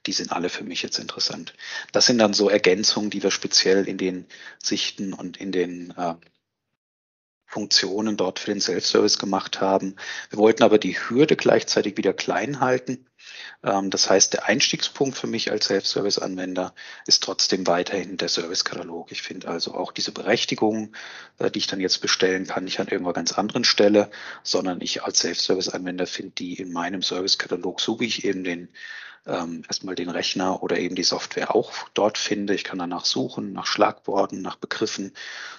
die 0.06 0.12
sind 0.12 0.32
alle 0.32 0.50
für 0.50 0.64
mich 0.64 0.82
jetzt 0.82 0.98
interessant. 0.98 1.54
Das 1.92 2.06
sind 2.06 2.18
dann 2.18 2.34
so 2.34 2.50
Ergänzungen, 2.50 3.10
die 3.10 3.22
wir 3.22 3.30
speziell 3.30 3.88
in 3.88 3.96
den 3.96 4.26
Sichten 4.62 5.14
und 5.14 5.38
in 5.38 5.52
den 5.52 5.92
äh, 5.96 6.14
Funktionen 7.46 8.16
dort 8.16 8.38
für 8.38 8.52
den 8.52 8.60
Self-Service 8.60 9.18
gemacht 9.18 9.60
haben. 9.60 9.96
Wir 10.30 10.38
wollten 10.38 10.62
aber 10.62 10.78
die 10.78 10.96
Hürde 10.96 11.36
gleichzeitig 11.36 11.96
wieder 11.96 12.12
klein 12.12 12.60
halten 12.60 13.06
das 13.62 14.08
heißt, 14.08 14.32
der 14.32 14.46
Einstiegspunkt 14.46 15.16
für 15.16 15.26
mich 15.26 15.50
als 15.50 15.66
Self-Service-Anwender 15.66 16.74
ist 17.06 17.22
trotzdem 17.22 17.66
weiterhin 17.66 18.16
der 18.16 18.28
Service-Katalog. 18.28 19.12
Ich 19.12 19.22
finde 19.22 19.48
also 19.48 19.74
auch 19.74 19.92
diese 19.92 20.12
Berechtigung, 20.12 20.94
äh, 21.38 21.50
die 21.50 21.58
ich 21.58 21.66
dann 21.66 21.80
jetzt 21.80 22.00
bestellen 22.00 22.46
kann, 22.46 22.64
nicht 22.64 22.80
an 22.80 22.86
irgendeiner 22.88 23.14
ganz 23.14 23.32
anderen 23.32 23.64
Stelle, 23.64 24.10
sondern 24.42 24.80
ich 24.80 25.02
als 25.02 25.20
Self-Service-Anwender 25.20 26.06
finde 26.06 26.32
die 26.36 26.54
in 26.54 26.72
meinem 26.72 27.02
Service-Katalog, 27.02 27.80
so 27.80 28.00
wie 28.00 28.06
ich 28.06 28.24
eben 28.24 28.44
den 28.44 28.68
ähm, 29.26 29.62
erstmal 29.68 29.94
den 29.94 30.10
Rechner 30.10 30.62
oder 30.62 30.78
eben 30.78 30.94
die 30.94 31.02
Software 31.02 31.54
auch 31.54 31.72
dort 31.94 32.18
finde. 32.18 32.54
Ich 32.54 32.64
kann 32.64 32.78
danach 32.78 33.04
suchen, 33.04 33.52
nach 33.52 33.66
Schlagworten, 33.66 34.42
nach 34.42 34.56
Begriffen, 34.56 35.12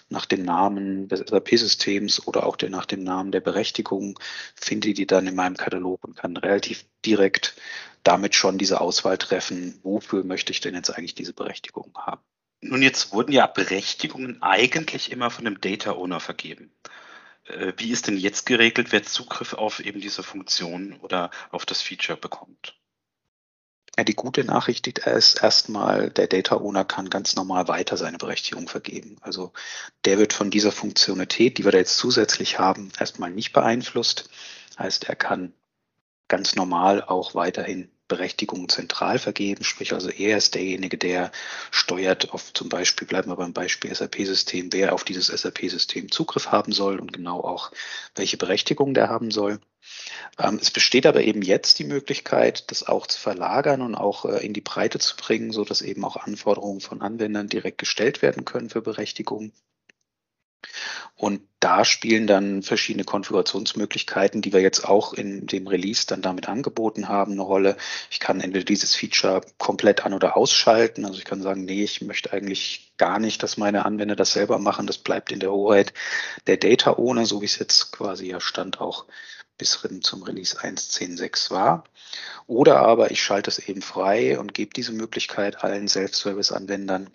nach 0.10 0.26
dem 0.26 0.44
Namen 0.44 1.08
des 1.08 1.22
SAP-Systems 1.22 2.28
oder 2.28 2.46
auch 2.46 2.58
nach 2.70 2.86
dem 2.86 3.04
Namen 3.04 3.32
der 3.32 3.42
Berechtigung, 3.42 4.20
finde 4.56 4.94
die 4.94 5.08
dann 5.08 5.28
in 5.28 5.36
meinem 5.36 5.58
Katalog 5.58 6.04
und 6.04 6.18
kann 6.18 6.36
relativ 6.38 6.86
direkt 7.06 7.56
damit 8.04 8.36
schon 8.36 8.58
diese 8.58 8.82
Auswahl 8.82 9.18
treffen, 9.18 9.80
wofür 9.84 10.24
möchte 10.24 10.52
ich 10.52 10.60
denn 10.60 10.76
jetzt 10.76 10.90
eigentlich 10.90 11.16
diese 11.16 11.34
Berechtigung 11.34 11.92
haben. 11.96 12.22
Nun, 12.62 12.82
jetzt 12.82 13.12
wurden 13.12 13.32
ja 13.32 13.48
Berechtigungen 13.48 14.42
eigentlich 14.42 15.12
immer 15.12 15.32
von 15.32 15.46
dem 15.46 15.62
Data 15.62 15.94
Owner 15.94 16.20
vergeben. 16.20 16.72
Äh, 17.46 17.74
wie 17.78 17.92
ist 17.92 18.08
denn 18.08 18.18
jetzt 18.18 18.46
geregelt, 18.46 18.92
wer 18.92 19.04
Zugriff 19.04 19.54
auf 19.54 19.80
eben 19.80 20.00
diese 20.00 20.24
Funktion 20.24 20.94
oder 21.02 21.32
auf 21.52 21.66
das 21.66 21.82
Feature 21.82 22.18
bekommt? 22.18 22.76
Ja, 23.98 24.06
die 24.06 24.16
gute 24.16 24.46
Nachricht 24.46 24.88
ist 24.88 25.44
erstmal, 25.44 26.12
der 26.12 26.28
Data 26.28 26.56
Owner 26.56 26.86
kann 26.86 27.10
ganz 27.10 27.36
normal 27.36 27.68
weiter 27.68 27.98
seine 27.98 28.18
Berechtigung 28.18 28.70
vergeben. 28.70 29.18
Also 29.22 29.52
der 30.06 30.18
wird 30.18 30.32
von 30.32 30.50
dieser 30.50 30.72
Funktionalität, 30.72 31.58
die 31.58 31.66
wir 31.66 31.72
da 31.72 31.78
jetzt 31.80 31.98
zusätzlich 31.98 32.58
haben, 32.58 32.92
erstmal 33.00 33.32
nicht 33.32 33.52
beeinflusst. 33.52 34.30
Heißt, 34.80 35.10
er 35.10 35.18
kann 35.18 35.54
ganz 36.32 36.56
normal 36.56 37.04
auch 37.04 37.36
weiterhin 37.36 37.92
Berechtigungen 38.08 38.70
zentral 38.70 39.20
vergeben, 39.20 39.66
sprich 39.66 39.92
also 39.92 40.10
er 40.10 40.38
ist 40.38 40.56
derjenige, 40.56 40.98
der 40.98 41.30
steuert 41.72 42.32
auf 42.32 42.54
zum 42.54 42.70
Beispiel, 42.70 43.06
bleiben 43.06 43.30
wir 43.30 43.36
beim 43.36 43.52
Beispiel 43.52 43.94
SAP-System, 43.94 44.72
wer 44.72 44.94
auf 44.94 45.04
dieses 45.04 45.28
SAP-System 45.28 46.10
Zugriff 46.10 46.48
haben 46.48 46.72
soll 46.72 47.00
und 47.00 47.12
genau 47.12 47.42
auch 47.42 47.72
welche 48.16 48.38
Berechtigungen 48.38 48.94
der 48.94 49.10
haben 49.10 49.30
soll. 49.30 49.60
Ähm, 50.40 50.58
es 50.62 50.72
besteht 50.72 51.06
aber 51.06 51.22
eben 51.22 51.42
jetzt 51.42 51.80
die 51.80 51.86
Möglichkeit, 51.86 52.72
das 52.72 52.88
auch 52.88 53.08
zu 53.08 53.20
verlagern 53.20 53.82
und 53.82 53.96
auch 53.96 54.24
äh, 54.24 54.46
in 54.46 54.54
die 54.54 54.62
Breite 54.62 55.00
zu 55.00 55.18
bringen, 55.18 55.52
so 55.52 55.66
dass 55.66 55.82
eben 55.82 56.06
auch 56.06 56.16
Anforderungen 56.16 56.80
von 56.80 57.02
Anwendern 57.02 57.48
direkt 57.48 57.78
gestellt 57.78 58.22
werden 58.22 58.46
können 58.46 58.70
für 58.70 58.82
Berechtigungen. 58.82 59.52
Und 61.16 61.42
da 61.60 61.86
spielen 61.86 62.26
dann 62.26 62.64
verschiedene 62.64 63.04
Konfigurationsmöglichkeiten, 63.04 64.42
die 64.42 64.54
wir 64.54 64.62
jetzt 64.62 64.86
auch 64.88 65.14
in 65.14 65.46
dem 65.46 65.68
Release 65.68 66.08
dann 66.08 66.22
damit 66.24 66.50
angeboten 66.50 67.08
haben, 67.08 67.34
eine 67.34 67.44
Rolle. 67.44 67.78
Ich 68.10 68.20
kann 68.20 68.42
entweder 68.42 68.66
dieses 68.66 68.96
Feature 68.96 69.42
komplett 69.60 70.04
an- 70.06 70.14
oder 70.14 70.36
ausschalten. 70.36 71.06
Also 71.06 71.20
ich 71.20 71.26
kann 71.26 71.44
sagen, 71.44 71.66
nee, 71.66 71.84
ich 71.84 72.02
möchte 72.02 72.34
eigentlich 72.34 72.94
gar 72.98 73.20
nicht, 73.20 73.44
dass 73.44 73.58
meine 73.58 73.86
Anwender 73.86 74.16
das 74.16 74.34
selber 74.34 74.58
machen. 74.58 74.88
Das 74.88 74.98
bleibt 74.98 75.32
in 75.32 75.40
der 75.40 75.52
Hoheit 75.52 75.94
der 76.48 76.58
Data 76.58 76.98
Owner, 76.98 77.26
so 77.26 77.42
wie 77.42 77.46
es 77.46 77.60
jetzt 77.60 77.92
quasi 77.92 78.28
ja 78.28 78.40
stand 78.40 78.82
auch 78.82 79.06
bis 79.58 79.80
zum 80.02 80.24
Release 80.24 80.60
1.10.6 80.60 81.52
war. 81.52 81.84
Oder 82.48 82.80
aber 82.80 83.12
ich 83.12 83.22
schalte 83.22 83.52
es 83.52 83.60
eben 83.60 83.84
frei 83.84 84.40
und 84.40 84.56
gebe 84.56 84.74
diese 84.74 84.92
Möglichkeit 84.92 85.64
allen 85.64 85.88
Self-Service-Anwendern 85.88 87.12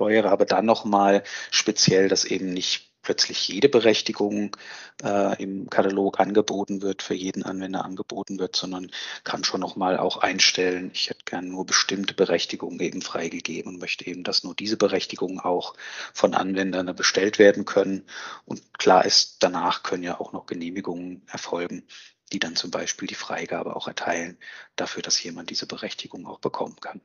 steuere 0.00 0.30
aber 0.30 0.46
dann 0.46 0.64
nochmal 0.64 1.22
speziell, 1.50 2.08
dass 2.08 2.24
eben 2.24 2.54
nicht 2.54 2.90
plötzlich 3.02 3.48
jede 3.48 3.68
Berechtigung 3.68 4.56
äh, 5.02 5.42
im 5.42 5.68
Katalog 5.68 6.20
angeboten 6.20 6.80
wird, 6.80 7.02
für 7.02 7.14
jeden 7.14 7.42
Anwender 7.42 7.84
angeboten 7.84 8.38
wird, 8.38 8.56
sondern 8.56 8.90
kann 9.24 9.44
schon 9.44 9.60
nochmal 9.60 9.98
auch 9.98 10.18
einstellen, 10.18 10.90
ich 10.94 11.10
hätte 11.10 11.24
gern 11.26 11.48
nur 11.48 11.66
bestimmte 11.66 12.14
Berechtigungen 12.14 12.80
eben 12.80 13.02
freigegeben 13.02 13.74
und 13.74 13.80
möchte 13.80 14.06
eben, 14.06 14.24
dass 14.24 14.42
nur 14.42 14.54
diese 14.54 14.78
Berechtigungen 14.78 15.38
auch 15.38 15.74
von 16.14 16.34
Anwendern 16.34 16.94
bestellt 16.96 17.38
werden 17.38 17.66
können. 17.66 18.06
Und 18.46 18.78
klar 18.78 19.04
ist, 19.04 19.42
danach 19.42 19.82
können 19.82 20.02
ja 20.02 20.18
auch 20.18 20.32
noch 20.32 20.46
Genehmigungen 20.46 21.22
erfolgen, 21.30 21.86
die 22.32 22.38
dann 22.38 22.56
zum 22.56 22.70
Beispiel 22.70 23.08
die 23.08 23.14
Freigabe 23.14 23.76
auch 23.76 23.86
erteilen, 23.88 24.38
dafür, 24.76 25.02
dass 25.02 25.22
jemand 25.22 25.50
diese 25.50 25.66
Berechtigung 25.66 26.26
auch 26.26 26.38
bekommen 26.38 26.76
kann. 26.80 27.02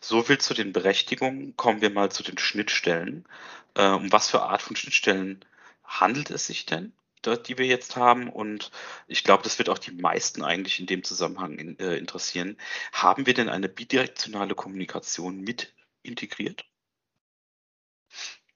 So 0.00 0.22
viel 0.22 0.38
zu 0.38 0.54
den 0.54 0.72
Berechtigungen. 0.72 1.56
Kommen 1.56 1.82
wir 1.82 1.90
mal 1.90 2.10
zu 2.10 2.22
den 2.22 2.38
Schnittstellen. 2.38 3.26
Äh, 3.74 3.88
um 3.88 4.10
was 4.12 4.30
für 4.30 4.42
Art 4.42 4.62
von 4.62 4.76
Schnittstellen 4.76 5.44
handelt 5.84 6.30
es 6.30 6.46
sich 6.46 6.66
denn, 6.66 6.92
die 7.24 7.58
wir 7.58 7.66
jetzt 7.66 7.96
haben? 7.96 8.28
Und 8.30 8.70
ich 9.06 9.24
glaube, 9.24 9.42
das 9.42 9.58
wird 9.58 9.68
auch 9.68 9.78
die 9.78 9.92
meisten 9.92 10.42
eigentlich 10.42 10.80
in 10.80 10.86
dem 10.86 11.04
Zusammenhang 11.04 11.76
äh, 11.78 11.96
interessieren. 11.96 12.56
Haben 12.92 13.26
wir 13.26 13.34
denn 13.34 13.48
eine 13.48 13.68
bidirektionale 13.68 14.54
Kommunikation 14.54 15.40
mit 15.40 15.72
integriert? 16.02 16.64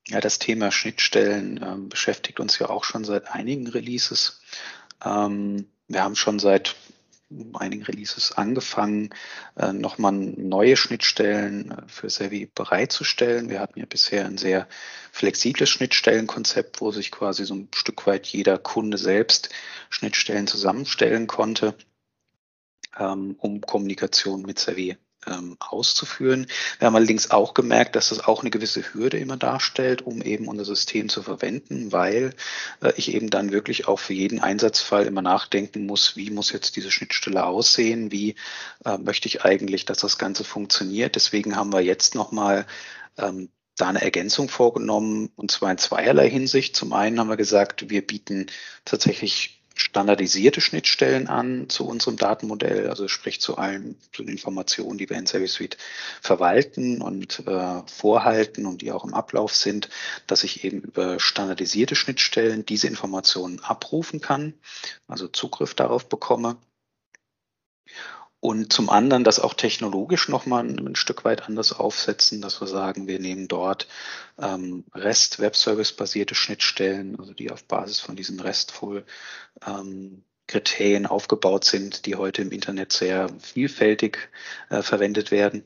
Ja, 0.09 0.21
das 0.21 0.39
Thema 0.39 0.71
Schnittstellen 0.71 1.63
ähm, 1.63 1.89
beschäftigt 1.89 2.39
uns 2.39 2.59
ja 2.59 2.69
auch 2.69 2.85
schon 2.85 3.05
seit 3.05 3.29
einigen 3.29 3.67
Releases. 3.67 4.41
Ähm, 5.03 5.71
wir 5.89 6.03
haben 6.03 6.17
schon 6.17 6.39
seit 6.39 6.77
einigen 7.55 7.85
Releases 7.85 8.33
angefangen, 8.33 9.11
äh, 9.57 9.73
nochmal 9.73 10.13
neue 10.13 10.77
Schnittstellen 10.77 11.71
äh, 11.71 11.83
für 11.87 12.11
Sevi 12.11 12.51
bereitzustellen. 12.55 13.49
Wir 13.49 13.61
hatten 13.61 13.79
ja 13.79 13.87
bisher 13.87 14.27
ein 14.27 14.39
sehr 14.39 14.69
flexibles 15.13 15.69
Schnittstellenkonzept, 15.71 16.81
wo 16.81 16.91
sich 16.91 17.11
quasi 17.11 17.45
so 17.45 17.55
ein 17.55 17.69
Stück 17.75 18.07
weit 18.07 18.27
jeder 18.27 18.59
Kunde 18.59 18.99
selbst 18.99 19.51
Schnittstellen 19.91 20.47
zusammenstellen 20.47 21.27
konnte, 21.27 21.75
ähm, 22.99 23.37
um 23.39 23.61
Kommunikation 23.61 24.43
mit 24.43 24.59
Sevi 24.59 24.97
ähm, 25.27 25.57
auszuführen. 25.61 26.47
Wir 26.79 26.87
haben 26.87 26.97
allerdings 26.97 27.31
auch 27.31 27.55
gemerkt, 27.55 27.97
dass 27.97 28.11
das 28.11 28.21
auch 28.21 28.41
eine 28.41 28.51
gewisse 28.51 28.83
Hürde 28.93 29.19
immer 29.19 29.37
darstellt, 29.37 30.03
um 30.03 30.23
eben 30.23 30.49
unser 30.49 30.65
System 30.65 31.09
zu 31.09 31.23
verwenden, 31.23 31.93
weil 31.93 32.35
äh, 32.83 32.93
ich 32.97 33.15
eben 33.15 33.31
dann 33.31 33.53
wirklich 33.53 33.89
auch 33.89 33.99
für 33.99 34.15
jeden 34.15 34.41
Einsatzfall 34.41 35.07
immer 35.07 35.23
nachdenken 35.23 35.87
muss, 35.87 36.17
wie 36.17 36.31
muss 36.31 36.53
jetzt 36.53 36.77
diese 36.77 36.91
Schnittstelle 36.91 37.45
aussehen, 37.45 38.13
wie 38.13 38.35
äh, 38.85 38.99
möchte 38.99 39.29
ich 39.29 39.45
eigentlich, 39.45 39.85
dass 39.85 39.99
das 39.99 40.19
Ganze 40.19 40.45
funktioniert. 40.45 41.17
Deswegen 41.17 41.57
haben 41.57 41.73
wir 41.73 41.81
jetzt 41.81 42.15
nochmal 42.15 42.67
ähm, 43.19 43.49
da 43.77 43.89
eine 43.89 44.03
Ergänzung 44.03 44.49
vorgenommen, 44.49 45.31
und 45.37 45.51
zwar 45.51 45.71
in 45.71 45.79
zweierlei 45.79 46.31
Hinsicht. 46.31 46.77
Zum 46.77 46.93
einen 46.93 47.19
haben 47.19 47.29
wir 47.29 47.37
gesagt, 47.37 47.91
wir 47.91 48.07
bieten 48.07 48.47
tatsächlich 48.85 49.64
standardisierte 49.75 50.61
Schnittstellen 50.61 51.27
an 51.27 51.69
zu 51.69 51.87
unserem 51.87 52.17
Datenmodell, 52.17 52.89
also 52.89 53.09
sprich 53.09 53.41
zu 53.41 53.59
allen 53.59 53.97
zu 54.13 54.23
den 54.23 54.33
Informationen, 54.33 54.99
die 54.99 55.11
wir 55.11 55.17
in 55.17 55.27
Service 55.27 55.55
Suite 55.55 55.77
verwalten 56.21 57.03
und 57.03 57.47
äh, 57.47 57.83
vorhalten 57.87 58.67
und 58.67 58.83
die 58.83 58.93
auch 58.93 59.05
im 59.05 59.15
Ablauf 59.15 59.55
sind, 59.55 59.89
dass 60.27 60.45
ich 60.45 60.65
eben 60.65 60.81
über 60.81 61.19
standardisierte 61.19 61.97
Schnittstellen 61.97 62.65
diese 62.65 62.87
Informationen 62.87 63.61
abrufen 63.61 64.21
kann, 64.21 64.55
also 65.09 65.27
Zugriff 65.29 65.75
darauf 65.75 66.09
bekomme 66.09 66.57
und 68.45 68.75
zum 68.75 68.91
anderen 68.91 69.25
das 69.25 69.41
auch 69.41 69.55
technologisch 69.55 70.29
nochmal 70.29 70.67
ein, 70.67 70.97
Stück 70.97 71.25
weit 71.25 71.49
anders 71.49 71.73
aufsetzen, 71.73 72.43
dass 72.43 72.61
wir 72.61 72.67
sagen, 72.67 73.07
wir 73.07 73.19
nehmen 73.19 73.49
dort 73.49 73.89
ähm, 74.39 74.85
REST-Web-Service-basierte 74.95 76.35
Schnittstellen, 76.35 77.19
also 77.19 77.33
die 77.33 77.51
auf 77.51 77.65
Basis 77.65 78.01
von 78.01 78.17
diesen 78.17 78.39
RESTful 78.39 79.07
ähm, 79.67 80.25
Kriterien 80.47 81.07
aufgebaut 81.07 81.65
sind, 81.65 82.05
die 82.05 82.17
heute 82.17 82.43
im 82.43 82.51
Internet 82.51 82.93
sehr 82.93 83.31
vielfältig 83.41 84.29
äh, 84.69 84.83
verwendet 84.83 85.31
werden 85.31 85.65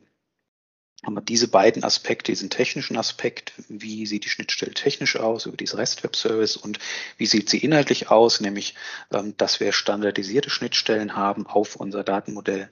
haben 1.04 1.14
wir 1.14 1.20
diese 1.20 1.48
beiden 1.48 1.84
Aspekte, 1.84 2.32
diesen 2.32 2.50
technischen 2.50 2.96
Aspekt, 2.96 3.52
wie 3.68 4.04
sieht 4.06 4.24
die 4.24 4.30
Schnittstelle 4.30 4.74
technisch 4.74 5.16
aus 5.16 5.46
über 5.46 5.56
diese 5.56 5.78
REST 5.78 6.02
Web 6.02 6.16
Service 6.16 6.56
und 6.56 6.80
wie 7.16 7.26
sieht 7.26 7.48
sie 7.48 7.58
inhaltlich 7.58 8.10
aus, 8.10 8.40
nämlich, 8.40 8.74
ähm, 9.12 9.36
dass 9.36 9.60
wir 9.60 9.72
standardisierte 9.72 10.50
Schnittstellen 10.50 11.14
haben 11.14 11.46
auf 11.46 11.76
unser 11.76 12.02
Datenmodell, 12.02 12.68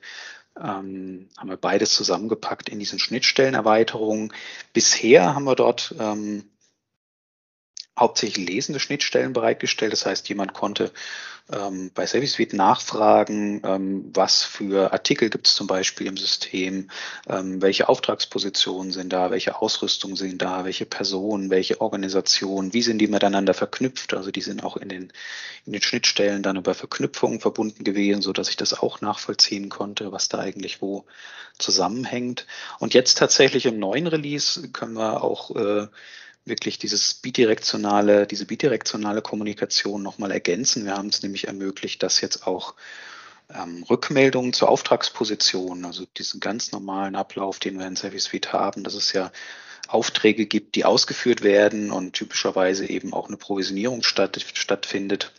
ähm, 0.58 1.28
haben 1.36 1.48
wir 1.50 1.56
beides 1.56 1.94
zusammengepackt 1.94 2.68
in 2.68 2.78
diesen 2.78 2.98
Schnittstellenerweiterungen. 2.98 4.32
Bisher 4.72 5.34
haben 5.34 5.44
wir 5.44 5.54
dort 5.54 5.94
ähm, 5.98 6.44
hauptsächlich 7.98 8.48
lesende 8.48 8.80
Schnittstellen 8.80 9.32
bereitgestellt. 9.32 9.92
Das 9.92 10.06
heißt, 10.06 10.28
jemand 10.28 10.52
konnte 10.52 10.92
ähm, 11.52 11.92
bei 11.94 12.06
Service 12.06 12.32
Suite 12.32 12.54
nachfragen, 12.54 13.62
ähm, 13.64 14.10
was 14.12 14.42
für 14.42 14.92
Artikel 14.92 15.30
gibt 15.30 15.46
es 15.46 15.54
zum 15.54 15.66
Beispiel 15.66 16.08
im 16.08 16.16
System, 16.16 16.90
ähm, 17.28 17.62
welche 17.62 17.88
Auftragspositionen 17.88 18.90
sind 18.92 19.12
da, 19.12 19.30
welche 19.30 19.60
Ausrüstung 19.60 20.16
sind 20.16 20.42
da, 20.42 20.64
welche 20.64 20.86
Personen, 20.86 21.50
welche 21.50 21.80
Organisationen, 21.80 22.72
wie 22.72 22.82
sind 22.82 22.98
die 22.98 23.06
miteinander 23.06 23.54
verknüpft. 23.54 24.14
Also 24.14 24.30
die 24.30 24.40
sind 24.40 24.64
auch 24.64 24.76
in 24.76 24.88
den, 24.88 25.12
in 25.66 25.72
den 25.72 25.82
Schnittstellen 25.82 26.42
dann 26.42 26.56
über 26.56 26.74
Verknüpfungen 26.74 27.40
verbunden 27.40 27.84
gewesen, 27.84 28.22
so 28.22 28.32
dass 28.32 28.48
ich 28.48 28.56
das 28.56 28.74
auch 28.74 29.00
nachvollziehen 29.00 29.68
konnte, 29.68 30.10
was 30.10 30.28
da 30.28 30.38
eigentlich 30.38 30.82
wo 30.82 31.04
zusammenhängt. 31.58 32.46
Und 32.80 32.92
jetzt 32.92 33.18
tatsächlich 33.18 33.66
im 33.66 33.78
neuen 33.78 34.08
Release 34.08 34.68
können 34.72 34.94
wir 34.94 35.22
auch 35.22 35.54
äh, 35.54 35.86
wirklich 36.46 36.78
dieses 36.78 37.14
bidirektionale, 37.14 38.26
diese 38.26 38.46
bidirektionale 38.46 39.20
Kommunikation 39.20 40.02
nochmal 40.02 40.30
ergänzen. 40.30 40.84
Wir 40.84 40.96
haben 40.96 41.08
es 41.08 41.22
nämlich 41.22 41.48
ermöglicht, 41.48 42.02
dass 42.02 42.20
jetzt 42.20 42.46
auch 42.46 42.74
ähm, 43.52 43.82
Rückmeldungen 43.90 44.52
zur 44.52 44.68
Auftragsposition, 44.68 45.84
also 45.84 46.04
diesen 46.16 46.40
ganz 46.40 46.72
normalen 46.72 47.16
Ablauf, 47.16 47.58
den 47.58 47.78
wir 47.78 47.86
in 47.86 47.96
Service 47.96 48.24
Suite 48.24 48.52
haben, 48.52 48.84
dass 48.84 48.94
es 48.94 49.12
ja 49.12 49.32
Aufträge 49.88 50.46
gibt, 50.46 50.74
die 50.74 50.84
ausgeführt 50.84 51.42
werden 51.42 51.90
und 51.90 52.12
typischerweise 52.12 52.88
eben 52.88 53.12
auch 53.12 53.28
eine 53.28 53.36
Provisionierung 53.36 54.02
statt, 54.02 54.44
stattfindet 54.54 55.32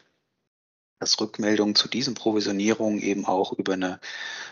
dass 0.99 1.19
Rückmeldungen 1.19 1.75
zu 1.75 1.87
diesen 1.87 2.13
Provisionierungen 2.13 2.99
eben 2.99 3.25
auch 3.25 3.53
über 3.53 3.73
eine 3.73 3.99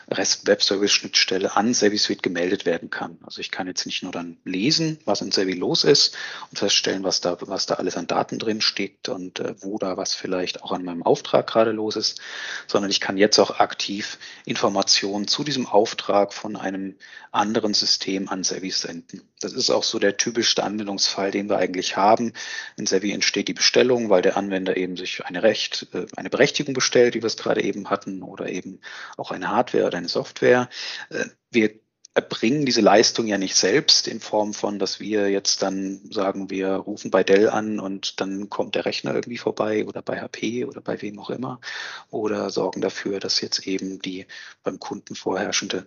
REST-Web-Service-Schnittstelle 0.09 1.55
an 1.55 1.73
Service 1.73 2.11
gemeldet 2.21 2.65
werden 2.65 2.91
kann. 2.91 3.17
Also 3.23 3.41
ich 3.41 3.49
kann 3.49 3.67
jetzt 3.67 3.85
nicht 3.85 4.03
nur 4.03 4.11
dann 4.11 4.37
lesen, 4.43 4.99
was 5.05 5.21
in 5.21 5.31
Sevi 5.31 5.53
los 5.53 5.83
ist 5.83 6.15
und 6.51 6.59
feststellen, 6.59 7.03
was 7.03 7.21
da, 7.21 7.37
was 7.41 7.65
da 7.65 7.75
alles 7.75 7.97
an 7.97 8.05
Daten 8.05 8.37
drin 8.37 8.61
steht 8.61 9.09
und 9.09 9.39
äh, 9.39 9.55
wo 9.61 9.79
da 9.79 9.97
was 9.97 10.13
vielleicht 10.13 10.61
auch 10.61 10.71
an 10.71 10.83
meinem 10.83 11.01
Auftrag 11.01 11.47
gerade 11.47 11.71
los 11.71 11.95
ist, 11.95 12.21
sondern 12.67 12.91
ich 12.91 13.01
kann 13.01 13.17
jetzt 13.17 13.39
auch 13.39 13.59
aktiv 13.59 14.19
Informationen 14.45 15.27
zu 15.27 15.43
diesem 15.43 15.65
Auftrag 15.65 16.33
von 16.33 16.55
einem 16.55 16.95
anderen 17.31 17.73
System 17.73 18.29
an 18.29 18.43
Sevi 18.43 18.69
senden. 18.69 19.21
Das 19.45 19.53
ist 19.53 19.69
auch 19.69 19.83
so 19.83 19.99
der 19.99 20.17
typischste 20.17 20.63
Anwendungsfall, 20.63 21.29
den 21.29 21.49
wir 21.49 21.57
eigentlich 21.57 21.95
haben. 21.95 22.33
In 22.77 22.87
Sevi 22.87 23.11
entsteht 23.11 23.47
die 23.47 23.53
Bestellung, 23.53 24.09
weil 24.09 24.23
der 24.23 24.37
Anwender 24.37 24.75
eben 24.75 24.97
sich 24.97 25.23
eine 25.23 25.43
Recht, 25.43 25.87
äh, 25.93 26.07
eine 26.15 26.31
Berechtigung 26.31 26.73
bestellt, 26.73 27.13
wie 27.13 27.21
wir 27.21 27.27
es 27.27 27.37
gerade 27.37 27.63
eben 27.63 27.91
hatten, 27.91 28.23
oder 28.23 28.49
eben 28.49 28.81
auch 29.17 29.29
eine 29.29 29.49
Hardware 29.49 29.85
oder 29.85 29.99
eine 29.99 30.09
Software. 30.09 30.67
Äh, 31.09 31.25
wir 31.51 31.75
erbringen 32.15 32.65
diese 32.65 32.81
Leistung 32.81 33.27
ja 33.27 33.37
nicht 33.37 33.55
selbst 33.55 34.07
in 34.07 34.19
Form 34.19 34.53
von, 34.53 34.79
dass 34.79 34.99
wir 34.99 35.29
jetzt 35.29 35.61
dann 35.61 35.99
sagen, 36.09 36.49
wir 36.49 36.69
rufen 36.69 37.11
bei 37.11 37.23
Dell 37.23 37.49
an 37.49 37.79
und 37.79 38.21
dann 38.21 38.49
kommt 38.49 38.73
der 38.73 38.85
Rechner 38.85 39.13
irgendwie 39.13 39.37
vorbei 39.37 39.85
oder 39.85 40.01
bei 40.01 40.21
HP 40.21 40.65
oder 40.65 40.81
bei 40.81 41.01
wem 41.01 41.19
auch 41.19 41.29
immer 41.29 41.59
oder 42.09 42.49
sorgen 42.49 42.81
dafür, 42.81 43.19
dass 43.19 43.41
jetzt 43.41 43.67
eben 43.67 43.99
die 43.99 44.25
beim 44.63 44.79
Kunden 44.79 45.13
vorherrschende 45.13 45.85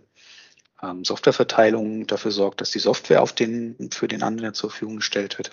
ähm, 0.82 1.04
Softwareverteilung 1.04 2.06
dafür 2.06 2.30
sorgt, 2.30 2.60
dass 2.60 2.70
die 2.70 2.78
Software 2.78 3.22
auf 3.22 3.32
den, 3.32 3.90
für 3.92 4.08
den 4.08 4.22
Anwender 4.22 4.52
zur 4.52 4.70
Verfügung 4.70 4.96
gestellt 4.96 5.38
wird 5.38 5.52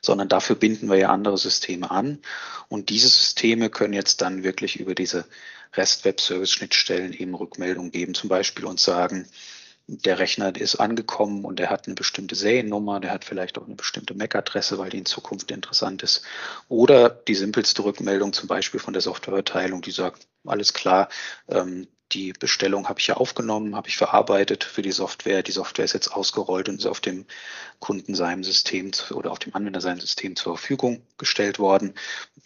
sondern 0.00 0.28
dafür 0.28 0.56
binden 0.56 0.88
wir 0.88 0.96
ja 0.96 1.10
andere 1.10 1.38
Systeme 1.38 1.90
an. 1.90 2.20
Und 2.68 2.90
diese 2.90 3.08
Systeme 3.08 3.70
können 3.70 3.92
jetzt 3.92 4.20
dann 4.20 4.42
wirklich 4.42 4.80
über 4.80 4.94
diese 4.94 5.26
REST-Web-Service-Schnittstellen 5.74 7.12
eben 7.12 7.34
Rückmeldungen 7.34 7.90
geben, 7.90 8.14
zum 8.14 8.28
Beispiel 8.28 8.64
und 8.64 8.80
sagen, 8.80 9.28
der 9.88 10.18
Rechner 10.18 10.56
ist 10.56 10.76
angekommen 10.76 11.44
und 11.44 11.60
er 11.60 11.70
hat 11.70 11.86
eine 11.86 11.94
bestimmte 11.94 12.34
Seriennummer, 12.34 12.98
der 12.98 13.12
hat 13.12 13.24
vielleicht 13.24 13.56
auch 13.56 13.66
eine 13.66 13.76
bestimmte 13.76 14.14
MAC-Adresse, 14.14 14.78
weil 14.78 14.90
die 14.90 14.98
in 14.98 15.06
Zukunft 15.06 15.50
interessant 15.52 16.02
ist. 16.02 16.22
Oder 16.68 17.08
die 17.08 17.36
simpelste 17.36 17.84
Rückmeldung 17.84 18.32
zum 18.32 18.48
Beispiel 18.48 18.80
von 18.80 18.94
der 18.94 19.02
Softwareverteilung, 19.02 19.82
die 19.82 19.92
sagt, 19.92 20.26
alles 20.44 20.72
klar, 20.72 21.08
ähm, 21.48 21.86
die 22.12 22.32
Bestellung 22.32 22.88
habe 22.88 23.00
ich 23.00 23.08
ja 23.08 23.16
aufgenommen, 23.16 23.74
habe 23.74 23.88
ich 23.88 23.96
verarbeitet 23.96 24.62
für 24.62 24.82
die 24.82 24.92
Software. 24.92 25.42
Die 25.42 25.52
Software 25.52 25.84
ist 25.84 25.92
jetzt 25.92 26.12
ausgerollt 26.12 26.68
und 26.68 26.76
ist 26.78 26.86
auf 26.86 27.00
dem 27.00 27.26
Kunden 27.80 28.14
seinem 28.14 28.44
System 28.44 28.92
oder 29.10 29.32
auf 29.32 29.40
dem 29.40 29.54
Anwender 29.54 29.80
seinem 29.80 30.00
System 30.00 30.36
zur 30.36 30.56
Verfügung 30.56 31.02
gestellt 31.18 31.58
worden. 31.58 31.94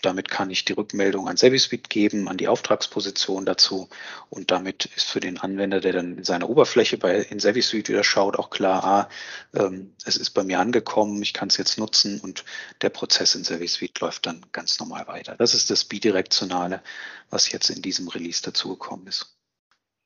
Damit 0.01 0.31
kann 0.31 0.51
ich 0.51 0.65
die 0.65 0.73
Rückmeldung 0.73 1.29
an 1.29 1.37
ServiceSuite 1.37 1.91
geben, 1.91 2.29
an 2.29 2.39
die 2.39 2.49
Auftragsposition 2.49 3.45
dazu. 3.45 3.91
Und 4.31 4.51
damit 4.51 4.87
ist 4.97 5.05
für 5.05 5.21
den 5.21 5.39
Anwender, 5.39 5.81
der 5.81 5.93
dann 5.93 6.19
in 6.19 6.25
seiner 6.25 6.49
Oberfläche 6.49 6.97
bei 6.97 7.19
in 7.19 7.39
ServiceSuite 7.39 7.93
wieder 7.93 8.05
schaut, 8.05 8.39
auch 8.39 8.49
klar, 8.49 8.85
ah, 8.85 9.09
ähm, 9.55 9.93
es 10.07 10.17
ist 10.17 10.31
bei 10.31 10.43
mir 10.43 10.59
angekommen, 10.59 11.23
ich 11.23 11.35
kann 11.35 11.49
es 11.49 11.59
jetzt 11.59 11.79
nutzen 11.79 12.19
und 12.21 12.45
der 12.81 12.89
Prozess 12.89 13.35
in 13.35 13.45
ServiceSuite 13.45 14.01
läuft 14.01 14.25
dann 14.25 14.47
ganz 14.53 14.81
normal 14.81 15.07
weiter. 15.07 15.37
Das 15.37 15.55
ist 15.55 15.69
das 15.71 15.85
Bidirektionale, 15.85 16.83
was 17.29 17.53
jetzt 17.53 17.69
in 17.69 17.83
diesem 17.83 18.09
Release 18.09 18.43
dazugekommen 18.43 19.07
ist. 19.07 19.37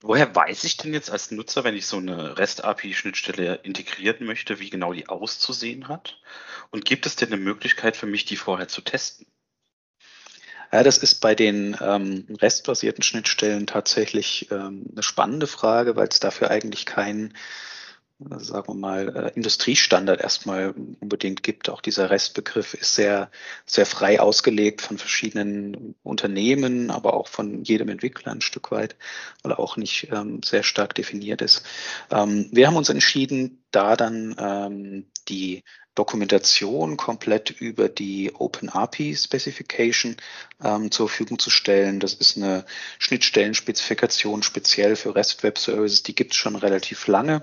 Woher 0.06 0.37
weiß 0.37 0.64
ich 0.64 0.76
denn 0.76 0.92
jetzt 0.92 1.11
als 1.11 1.30
Nutzer, 1.30 1.64
wenn 1.64 1.75
ich 1.75 1.87
so 1.87 1.96
eine 1.96 2.37
REST-API-Schnittstelle 2.37 3.61
integrieren 3.62 4.26
möchte, 4.26 4.61
wie 4.61 4.68
genau 4.68 4.92
die 4.92 5.08
auszusehen 5.08 5.88
hat? 5.88 6.20
Und 6.70 6.84
gibt 6.84 7.06
es 7.06 7.16
denn 7.16 7.32
eine 7.32 7.38
Möglichkeit 7.38 7.96
für 7.96 8.04
mich, 8.04 8.26
die 8.26 8.37
vorher 8.37 8.68
zu 8.68 8.82
testen? 8.82 9.26
Ja, 10.70 10.82
das 10.82 10.99
ist 10.99 11.23
bei 11.23 11.34
den 11.34 11.75
ähm, 11.80 12.26
REST-basierten 12.38 13.02
Schnittstellen 13.02 13.66
tatsächlich 13.66 14.50
ähm, 14.50 14.84
eine 14.92 15.02
spannende 15.02 15.46
Frage, 15.46 15.96
weil 15.96 16.09
es 16.09 16.20
dafür 16.20 16.50
eigentlich 16.50 16.85
keinen 16.85 17.33
sagen 18.18 18.68
wir 18.68 18.74
mal, 18.74 19.16
äh, 19.16 19.33
Industriestandard 19.35 20.20
erstmal 20.20 20.74
unbedingt 21.00 21.42
gibt. 21.42 21.68
Auch 21.68 21.81
dieser 21.81 22.11
Restbegriff 22.11 22.74
ist 22.74 22.94
sehr, 22.94 23.31
sehr 23.66 23.87
frei 23.87 24.20
ausgelegt 24.20 24.83
von 24.83 24.98
verschiedenen 24.98 25.94
Unternehmen, 26.03 26.90
aber 26.90 27.14
auch 27.14 27.29
von 27.29 27.64
jedem 27.64 27.88
Entwickler 27.88 28.33
ein 28.33 28.40
Stück 28.40 28.70
weit, 28.70 28.96
weil 29.42 29.53
er 29.53 29.59
auch 29.59 29.77
nicht 29.77 30.09
ähm, 30.12 30.42
sehr 30.44 30.62
stark 30.62 30.94
definiert 30.94 31.42
ist. 31.42 31.64
Ähm, 32.11 32.48
wir 32.53 32.66
haben 32.66 32.77
uns 32.77 32.88
entschieden, 32.88 33.64
da 33.72 33.96
dann 33.96 34.37
ähm, 34.38 35.07
die 35.29 35.64
Dokumentation 35.96 36.96
komplett 36.96 37.50
über 37.50 37.88
die 37.88 38.33
OpenAPI 38.35 39.16
Specification 39.16 40.16
ähm, 40.62 40.90
zur 40.90 41.09
Verfügung 41.09 41.38
zu 41.38 41.50
stellen. 41.50 42.00
Das 42.00 42.14
ist 42.14 42.37
eine 42.37 42.64
Schnittstellenspezifikation 42.98 44.42
speziell 44.42 44.96
für 44.96 45.14
REST 45.14 45.42
Web 45.44 45.59
Services. 45.59 46.03
Die 46.03 46.14
gibt 46.14 46.33
es 46.33 46.37
schon 46.37 46.57
relativ 46.57 47.07
lange 47.07 47.42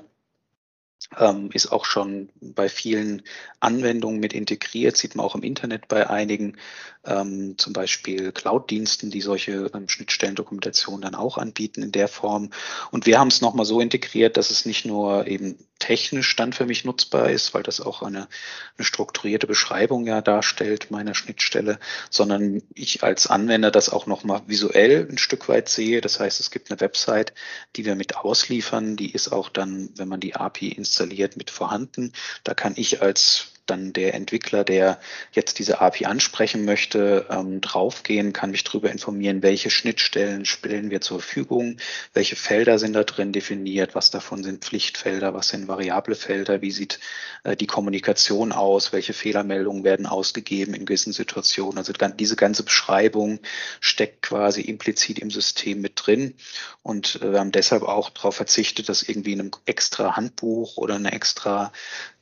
ist 1.52 1.71
auch 1.71 1.84
schon 1.84 2.30
bei 2.39 2.69
vielen 2.69 3.24
Anwendungen 3.60 4.21
mit 4.21 4.32
integriert, 4.32 4.95
sieht 4.95 5.15
man 5.15 5.26
auch 5.26 5.36
im 5.36 5.43
Internet 5.43 5.89
bei 5.89 6.10
einigen, 6.10 6.58
ähm, 7.06 7.58
zum 7.58 7.74
Beispiel 7.74 8.32
Cloud-Diensten, 8.32 9.12
die 9.12 9.21
solche 9.21 9.69
ähm, 9.74 9.89
Schnittstellendokumentation 9.89 11.02
dann 11.02 11.15
auch 11.15 11.38
anbieten 11.38 11.84
in 11.84 11.91
der 11.91 12.08
Form. 12.08 12.52
Und 12.91 13.06
wir 13.06 13.19
haben 13.19 13.28
es 13.28 13.41
nochmal 13.41 13.65
so 13.65 13.82
integriert, 13.82 14.38
dass 14.38 14.52
es 14.52 14.65
nicht 14.65 14.86
nur 14.86 15.28
eben 15.28 15.58
technisch 15.81 16.35
dann 16.35 16.53
für 16.53 16.65
mich 16.65 16.85
nutzbar 16.85 17.29
ist, 17.31 17.53
weil 17.53 17.63
das 17.63 17.81
auch 17.81 18.03
eine, 18.03 18.29
eine 18.77 18.85
strukturierte 18.85 19.47
Beschreibung 19.47 20.05
ja 20.05 20.21
darstellt 20.21 20.91
meiner 20.91 21.15
Schnittstelle, 21.15 21.79
sondern 22.09 22.61
ich 22.75 23.03
als 23.03 23.27
Anwender 23.27 23.71
das 23.71 23.89
auch 23.89 24.05
nochmal 24.05 24.43
visuell 24.47 25.07
ein 25.09 25.17
Stück 25.17 25.49
weit 25.49 25.67
sehe. 25.67 25.99
Das 25.99 26.19
heißt, 26.19 26.39
es 26.39 26.51
gibt 26.51 26.71
eine 26.71 26.79
Website, 26.79 27.33
die 27.75 27.85
wir 27.85 27.95
mit 27.95 28.15
ausliefern, 28.15 28.95
die 28.95 29.11
ist 29.11 29.31
auch 29.33 29.49
dann, 29.49 29.89
wenn 29.95 30.07
man 30.07 30.19
die 30.19 30.35
API 30.35 30.69
installiert, 30.69 31.35
mit 31.35 31.49
vorhanden. 31.49 32.13
Da 32.43 32.53
kann 32.53 32.73
ich 32.77 33.01
als 33.01 33.50
dann 33.65 33.93
der 33.93 34.13
Entwickler, 34.13 34.63
der 34.63 35.00
jetzt 35.32 35.60
diese 35.60 35.82
API 35.82 36.06
ansprechen 36.06 36.65
möchte, 36.65 37.26
ähm, 37.30 37.62
draufgehen, 37.62 38.34
kann 38.34 38.52
mich 38.52 38.63
darüber 38.63 38.91
informieren, 38.91 39.43
welche 39.43 39.69
Schnittstellen 39.69 40.45
stellen 40.45 40.89
wir 40.89 41.02
zur 41.02 41.19
Verfügung, 41.19 41.78
welche 42.13 42.36
Felder 42.36 42.80
sind 42.80 42.93
da 42.93 43.04
drin 43.04 43.32
definiert, 43.32 43.95
was 43.95 44.12
davon 44.12 44.43
sind 44.43 44.63
Pflichtfelder, 44.63 45.34
was 45.34 45.50
sind 45.50 45.67
variable 45.67 46.15
Felder, 46.15 46.62
wie 46.62 46.71
sieht 46.71 47.00
äh, 47.43 47.56
die 47.56 47.67
Kommunikation 47.67 48.52
aus, 48.52 48.93
welche 48.93 49.13
Fehlermeldungen 49.13 49.84
werden 49.84 50.06
ausgegeben 50.06 50.74
in 50.74 50.86
gewissen 50.86 51.13
Situationen. 51.13 51.78
Also 51.78 51.93
diese 51.93 52.36
ganze 52.36 52.63
Beschreibung 52.63 53.39
steckt 53.80 54.21
quasi 54.24 54.62
implizit 54.62 55.19
im 55.19 55.32
System 55.32 55.82
mit 55.82 55.93
drin. 55.95 56.36
Und 56.84 57.21
äh, 57.21 57.32
wir 57.32 57.39
haben 57.39 57.52
deshalb 57.52 57.84
auch 57.84 58.10
darauf 58.10 58.36
verzichtet, 58.36 58.89
das 58.89 59.04
irgendwie 59.04 59.34
in 59.34 59.39
einem 59.39 59.52
extra 59.65 60.15
Handbuch 60.15 60.78
oder 60.78 60.95
eine 60.95 61.12
extra 61.12 61.71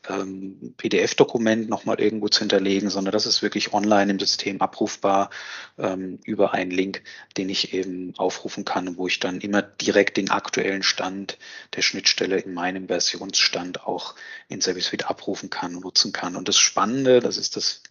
ähm, 0.08 0.74
PDF-Dokument 0.78 1.70
nochmal 1.70 2.00
irgendwo 2.00 2.28
zu 2.30 2.40
hinterlegen, 2.40 2.90
sondern 2.90 3.12
das 3.12 3.26
ist 3.26 3.42
wirklich 3.42 3.74
online 3.74 4.12
im 4.12 4.20
System 4.20 4.62
abrufbar 4.62 5.30
ähm, 5.78 6.20
über 6.24 6.54
einen 6.54 6.72
Link, 6.72 7.04
den 7.38 7.50
ich 7.50 7.74
eben 7.74 8.14
aufrufen 8.18 8.66
kann, 8.66 8.98
wo 8.98 9.08
ich 9.08 9.20
dann 9.20 9.42
immer 9.42 9.62
direkt 9.62 10.18
den 10.18 10.30
aktuellen 10.30 10.84
Stand 10.84 11.38
der 11.76 11.82
Schnittstelle 11.82 12.38
in 12.38 12.54
meinem 12.54 12.88
Versionsstand 12.88 13.86
auch 13.86 14.16
in 14.48 14.62
Service 14.62 14.86
Suite 14.86 15.10
abrufen 15.10 15.50
kann 15.50 15.76
und 15.76 15.84
nutzen 15.84 16.14
kann. 16.14 16.36
Und 16.36 16.48
das 16.48 16.58
Spannende, 16.58 17.20
das 17.20 17.38
ist 17.38 17.56
das 17.56 17.84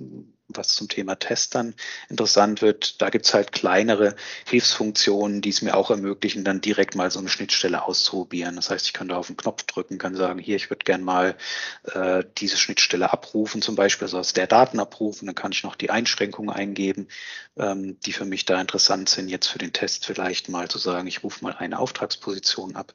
was 0.49 0.69
zum 0.69 0.89
Thema 0.89 1.17
Testern 1.17 1.75
interessant 2.09 2.63
wird, 2.63 3.01
da 3.01 3.11
gibt's 3.11 3.35
halt 3.35 3.53
kleinere 3.53 4.17
Hilfsfunktionen, 4.47 5.41
die 5.41 5.51
es 5.51 5.63
mir 5.63 5.77
auch 5.77 5.91
ermöglichen, 5.91 6.45
dann 6.45 6.61
direkt 6.61 6.95
mal 6.95 7.11
so 7.11 7.19
eine 7.19 7.29
Schnittstelle 7.29 7.85
auszuprobieren. 7.85 8.57
Das 8.57 8.71
heißt, 8.71 8.87
ich 8.87 8.93
kann 8.93 9.09
da 9.09 9.17
auf 9.17 9.27
den 9.27 9.37
Knopf 9.37 9.65
drücken, 9.65 9.99
kann 9.99 10.15
sagen, 10.15 10.39
hier, 10.39 10.57
ich 10.57 10.71
würde 10.71 10.85
gern 10.85 11.03
mal 11.03 11.37
äh, 11.93 12.25
diese 12.39 12.57
Schnittstelle 12.57 13.13
abrufen, 13.13 13.63
zum 13.63 13.77
Beispiel 13.77 14.07
also 14.07 14.19
aus 14.19 14.33
der 14.33 14.47
Daten 14.47 14.81
abrufen. 14.81 15.27
Dann 15.27 15.35
kann 15.35 15.53
ich 15.53 15.63
noch 15.63 15.77
die 15.77 15.91
Einschränkungen 15.91 16.51
eingeben, 16.51 17.09
ähm, 17.59 17.99
die 18.01 18.13
für 18.13 18.25
mich 18.25 18.45
da 18.45 18.61
interessant 18.61 19.09
sind, 19.09 19.29
jetzt 19.29 19.49
für 19.49 19.59
den 19.59 19.73
Test 19.73 20.07
vielleicht 20.07 20.49
mal 20.49 20.69
zu 20.69 20.79
sagen, 20.79 21.07
ich 21.07 21.23
rufe 21.23 21.45
mal 21.45 21.55
eine 21.59 21.79
Auftragsposition 21.79 22.77
ab 22.77 22.95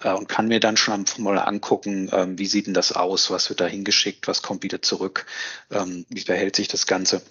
äh, 0.00 0.12
und 0.12 0.28
kann 0.28 0.48
mir 0.48 0.60
dann 0.60 0.76
schon 0.76 0.94
am 0.94 1.06
Formular 1.06 1.48
angucken, 1.48 2.10
ähm, 2.12 2.38
wie 2.38 2.46
sieht 2.46 2.66
denn 2.66 2.74
das 2.74 2.92
aus, 2.92 3.30
was 3.30 3.48
wird 3.48 3.60
da 3.60 3.66
hingeschickt, 3.66 4.28
was 4.28 4.42
kommt 4.42 4.62
wieder 4.62 4.82
zurück, 4.82 5.26
ähm, 5.70 6.06
wie 6.08 6.20
verhält 6.20 6.56
sich 6.56 6.68
das 6.68 6.81
Ganze 6.86 7.22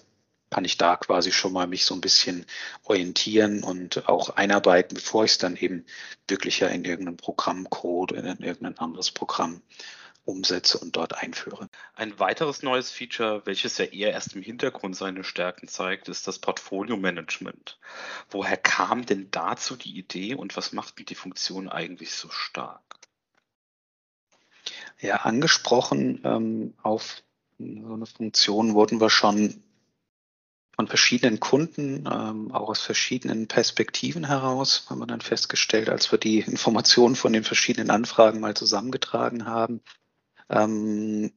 kann 0.50 0.64
ich 0.66 0.76
da 0.76 0.96
quasi 0.96 1.32
schon 1.32 1.52
mal 1.52 1.66
mich 1.66 1.86
so 1.86 1.94
ein 1.94 2.02
bisschen 2.02 2.44
orientieren 2.84 3.64
und 3.64 4.06
auch 4.08 4.30
einarbeiten, 4.30 4.94
bevor 4.94 5.24
ich 5.24 5.32
es 5.32 5.38
dann 5.38 5.56
eben 5.56 5.86
wirklich 6.28 6.60
ja 6.60 6.68
in 6.68 6.84
irgendeinem 6.84 7.16
Programmcode 7.16 8.12
oder 8.12 8.32
in 8.32 8.44
irgendein 8.44 8.78
anderes 8.78 9.10
Programm 9.10 9.62
umsetze 10.24 10.78
und 10.78 10.94
dort 10.94 11.14
einführe. 11.14 11.68
Ein 11.94 12.18
weiteres 12.18 12.62
neues 12.62 12.90
Feature, 12.90 13.42
welches 13.44 13.78
ja 13.78 13.86
eher 13.86 14.12
erst 14.12 14.34
im 14.34 14.42
Hintergrund 14.42 14.94
seine 14.94 15.24
Stärken 15.24 15.68
zeigt, 15.68 16.08
ist 16.08 16.28
das 16.28 16.38
Portfolio 16.38 16.96
Management. 16.96 17.78
Woher 18.28 18.56
kam 18.56 19.04
denn 19.04 19.30
dazu 19.30 19.74
die 19.74 19.98
Idee 19.98 20.34
und 20.34 20.56
was 20.56 20.72
macht 20.72 21.08
die 21.08 21.14
Funktion 21.14 21.68
eigentlich 21.68 22.12
so 22.12 22.28
stark? 22.30 22.82
Ja, 25.00 25.16
angesprochen 25.16 26.20
ähm, 26.24 26.74
auf 26.82 27.22
so 27.86 27.94
eine 27.94 28.06
Funktion 28.06 28.74
wurden 28.74 29.00
wir 29.00 29.10
schon 29.10 29.62
von 30.74 30.88
verschiedenen 30.88 31.38
Kunden, 31.38 32.08
ähm, 32.10 32.50
auch 32.52 32.70
aus 32.70 32.80
verschiedenen 32.80 33.46
Perspektiven 33.46 34.24
heraus, 34.26 34.86
haben 34.88 35.00
wir 35.00 35.06
dann 35.06 35.20
festgestellt, 35.20 35.88
als 35.88 36.10
wir 36.10 36.18
die 36.18 36.40
Informationen 36.46 37.16
von 37.16 37.32
den 37.32 37.44
verschiedenen 37.44 37.90
Anfragen 37.90 38.40
mal 38.40 38.54
zusammengetragen 38.54 39.46
haben. 39.46 39.80
Ähm, 40.48 41.32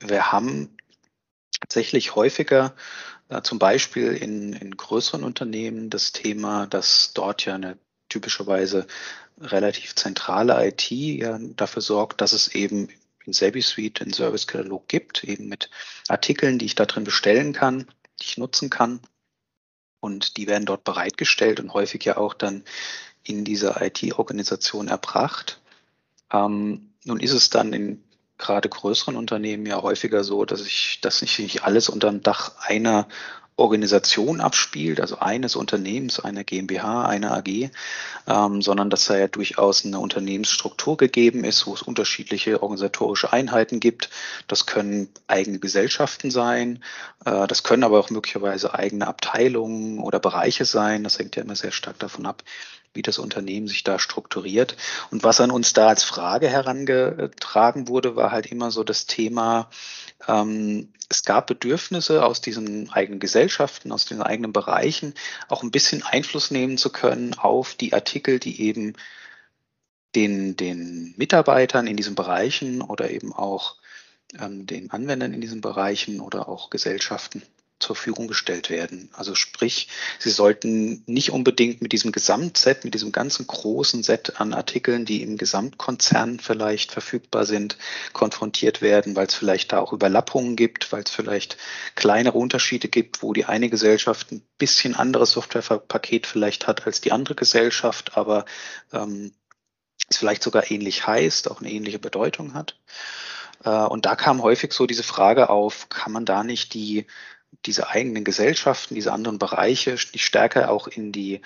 wir 0.00 0.32
haben 0.32 0.76
tatsächlich 1.60 2.14
häufiger 2.14 2.74
äh, 3.28 3.42
zum 3.42 3.58
Beispiel 3.58 4.12
in, 4.12 4.52
in 4.52 4.76
größeren 4.76 5.24
Unternehmen 5.24 5.90
das 5.90 6.12
Thema, 6.12 6.66
dass 6.66 7.12
dort 7.14 7.44
ja 7.44 7.54
eine 7.54 7.78
typischerweise 8.08 8.86
relativ 9.40 9.94
zentrale 9.94 10.66
IT 10.68 10.90
ja 10.90 11.38
dafür 11.38 11.82
sorgt, 11.82 12.20
dass 12.20 12.32
es 12.32 12.48
eben 12.54 12.88
in 13.24 13.32
Sebi 13.32 13.62
Suite 13.62 14.02
einen 14.02 14.12
Servicekatalog 14.12 14.88
gibt, 14.88 15.24
eben 15.24 15.48
mit 15.48 15.70
Artikeln, 16.08 16.58
die 16.58 16.66
ich 16.66 16.74
da 16.74 16.86
drin 16.86 17.04
bestellen 17.04 17.52
kann, 17.52 17.86
die 18.20 18.24
ich 18.24 18.38
nutzen 18.38 18.70
kann. 18.70 19.00
Und 20.00 20.36
die 20.36 20.46
werden 20.46 20.66
dort 20.66 20.84
bereitgestellt 20.84 21.60
und 21.60 21.72
häufig 21.72 22.04
ja 22.04 22.18
auch 22.18 22.34
dann 22.34 22.64
in 23.22 23.44
dieser 23.44 23.80
IT-Organisation 23.80 24.88
erbracht. 24.88 25.62
Ähm, 26.30 26.92
nun 27.04 27.20
ist 27.20 27.32
es 27.32 27.50
dann 27.50 27.72
in 27.72 28.04
gerade 28.36 28.68
größeren 28.68 29.16
Unternehmen 29.16 29.64
ja 29.64 29.80
häufiger 29.80 30.24
so, 30.24 30.44
dass 30.44 30.66
ich, 30.66 31.00
ich 31.02 31.38
nicht 31.38 31.64
alles 31.64 31.88
unter 31.88 32.10
dem 32.10 32.22
Dach 32.22 32.56
einer 32.58 33.08
Organisation 33.56 34.40
abspielt, 34.40 35.00
also 35.00 35.20
eines 35.20 35.54
Unternehmens, 35.54 36.18
einer 36.18 36.42
GmbH, 36.42 37.06
einer 37.06 37.36
AG, 37.36 37.70
ähm, 38.26 38.62
sondern 38.62 38.90
dass 38.90 39.04
da 39.04 39.16
ja 39.16 39.28
durchaus 39.28 39.84
eine 39.84 40.00
Unternehmensstruktur 40.00 40.96
gegeben 40.96 41.44
ist, 41.44 41.66
wo 41.66 41.74
es 41.74 41.82
unterschiedliche 41.82 42.62
organisatorische 42.62 43.32
Einheiten 43.32 43.78
gibt. 43.78 44.10
Das 44.48 44.66
können 44.66 45.08
eigene 45.28 45.60
Gesellschaften 45.60 46.32
sein, 46.32 46.82
äh, 47.24 47.46
das 47.46 47.62
können 47.62 47.84
aber 47.84 48.00
auch 48.00 48.10
möglicherweise 48.10 48.74
eigene 48.74 49.06
Abteilungen 49.06 50.00
oder 50.00 50.18
Bereiche 50.18 50.64
sein. 50.64 51.04
Das 51.04 51.18
hängt 51.20 51.36
ja 51.36 51.42
immer 51.42 51.56
sehr 51.56 51.72
stark 51.72 51.98
davon 52.00 52.26
ab, 52.26 52.42
wie 52.94 53.02
das 53.02 53.18
Unternehmen 53.18 53.68
sich 53.68 53.84
da 53.84 53.98
strukturiert. 53.98 54.76
Und 55.10 55.24
was 55.24 55.40
an 55.40 55.50
uns 55.50 55.72
da 55.72 55.88
als 55.88 56.04
Frage 56.04 56.48
herangetragen 56.48 57.88
wurde, 57.88 58.16
war 58.16 58.30
halt 58.30 58.46
immer 58.46 58.70
so 58.70 58.84
das 58.84 59.06
Thema, 59.06 59.68
ähm, 60.26 60.92
es 61.08 61.24
gab 61.24 61.46
Bedürfnisse 61.46 62.24
aus 62.24 62.40
diesen 62.40 62.90
eigenen 62.90 63.20
Gesellschaften, 63.20 63.92
aus 63.92 64.06
den 64.06 64.22
eigenen 64.22 64.52
Bereichen, 64.52 65.14
auch 65.48 65.62
ein 65.62 65.70
bisschen 65.70 66.02
Einfluss 66.02 66.50
nehmen 66.50 66.78
zu 66.78 66.90
können 66.90 67.34
auf 67.34 67.74
die 67.74 67.92
Artikel, 67.92 68.38
die 68.38 68.62
eben 68.62 68.94
den, 70.14 70.56
den 70.56 71.14
Mitarbeitern 71.16 71.86
in 71.86 71.96
diesen 71.96 72.14
Bereichen 72.14 72.80
oder 72.80 73.10
eben 73.10 73.32
auch 73.32 73.76
ähm, 74.38 74.66
den 74.66 74.90
Anwendern 74.90 75.34
in 75.34 75.40
diesen 75.40 75.60
Bereichen 75.60 76.20
oder 76.20 76.48
auch 76.48 76.70
Gesellschaften 76.70 77.42
zur 77.80 77.96
Verfügung 77.96 78.28
gestellt 78.28 78.70
werden. 78.70 79.10
Also 79.12 79.34
sprich, 79.34 79.88
Sie 80.18 80.30
sollten 80.30 81.02
nicht 81.06 81.30
unbedingt 81.30 81.82
mit 81.82 81.92
diesem 81.92 82.12
Gesamtset, 82.12 82.84
mit 82.84 82.94
diesem 82.94 83.12
ganzen 83.12 83.46
großen 83.46 84.02
Set 84.02 84.40
an 84.40 84.54
Artikeln, 84.54 85.04
die 85.04 85.22
im 85.22 85.36
Gesamtkonzern 85.36 86.40
vielleicht 86.40 86.92
verfügbar 86.92 87.44
sind, 87.44 87.76
konfrontiert 88.12 88.80
werden, 88.80 89.16
weil 89.16 89.26
es 89.26 89.34
vielleicht 89.34 89.72
da 89.72 89.80
auch 89.80 89.92
Überlappungen 89.92 90.56
gibt, 90.56 90.92
weil 90.92 91.02
es 91.02 91.10
vielleicht 91.10 91.56
kleinere 91.94 92.38
Unterschiede 92.38 92.88
gibt, 92.88 93.22
wo 93.22 93.32
die 93.32 93.44
eine 93.44 93.68
Gesellschaft 93.68 94.32
ein 94.32 94.42
bisschen 94.58 94.94
anderes 94.94 95.32
Softwarepaket 95.32 96.26
vielleicht 96.26 96.66
hat 96.66 96.86
als 96.86 97.00
die 97.00 97.12
andere 97.12 97.34
Gesellschaft, 97.34 98.16
aber 98.16 98.44
ähm, 98.92 99.32
es 100.08 100.18
vielleicht 100.18 100.42
sogar 100.42 100.70
ähnlich 100.70 101.06
heißt, 101.06 101.50
auch 101.50 101.60
eine 101.60 101.70
ähnliche 101.70 101.98
Bedeutung 101.98 102.54
hat. 102.54 102.76
Äh, 103.64 103.70
und 103.70 104.06
da 104.06 104.16
kam 104.16 104.42
häufig 104.42 104.72
so 104.72 104.86
diese 104.86 105.02
Frage 105.02 105.50
auf, 105.50 105.88
kann 105.88 106.12
man 106.12 106.24
da 106.24 106.44
nicht 106.44 106.74
die 106.74 107.06
diese 107.66 107.88
eigenen 107.88 108.24
Gesellschaften, 108.24 108.94
diese 108.94 109.12
anderen 109.12 109.38
Bereiche, 109.38 109.96
die 110.12 110.18
stärker 110.18 110.70
auch 110.70 110.86
in 110.86 111.12
die, 111.12 111.40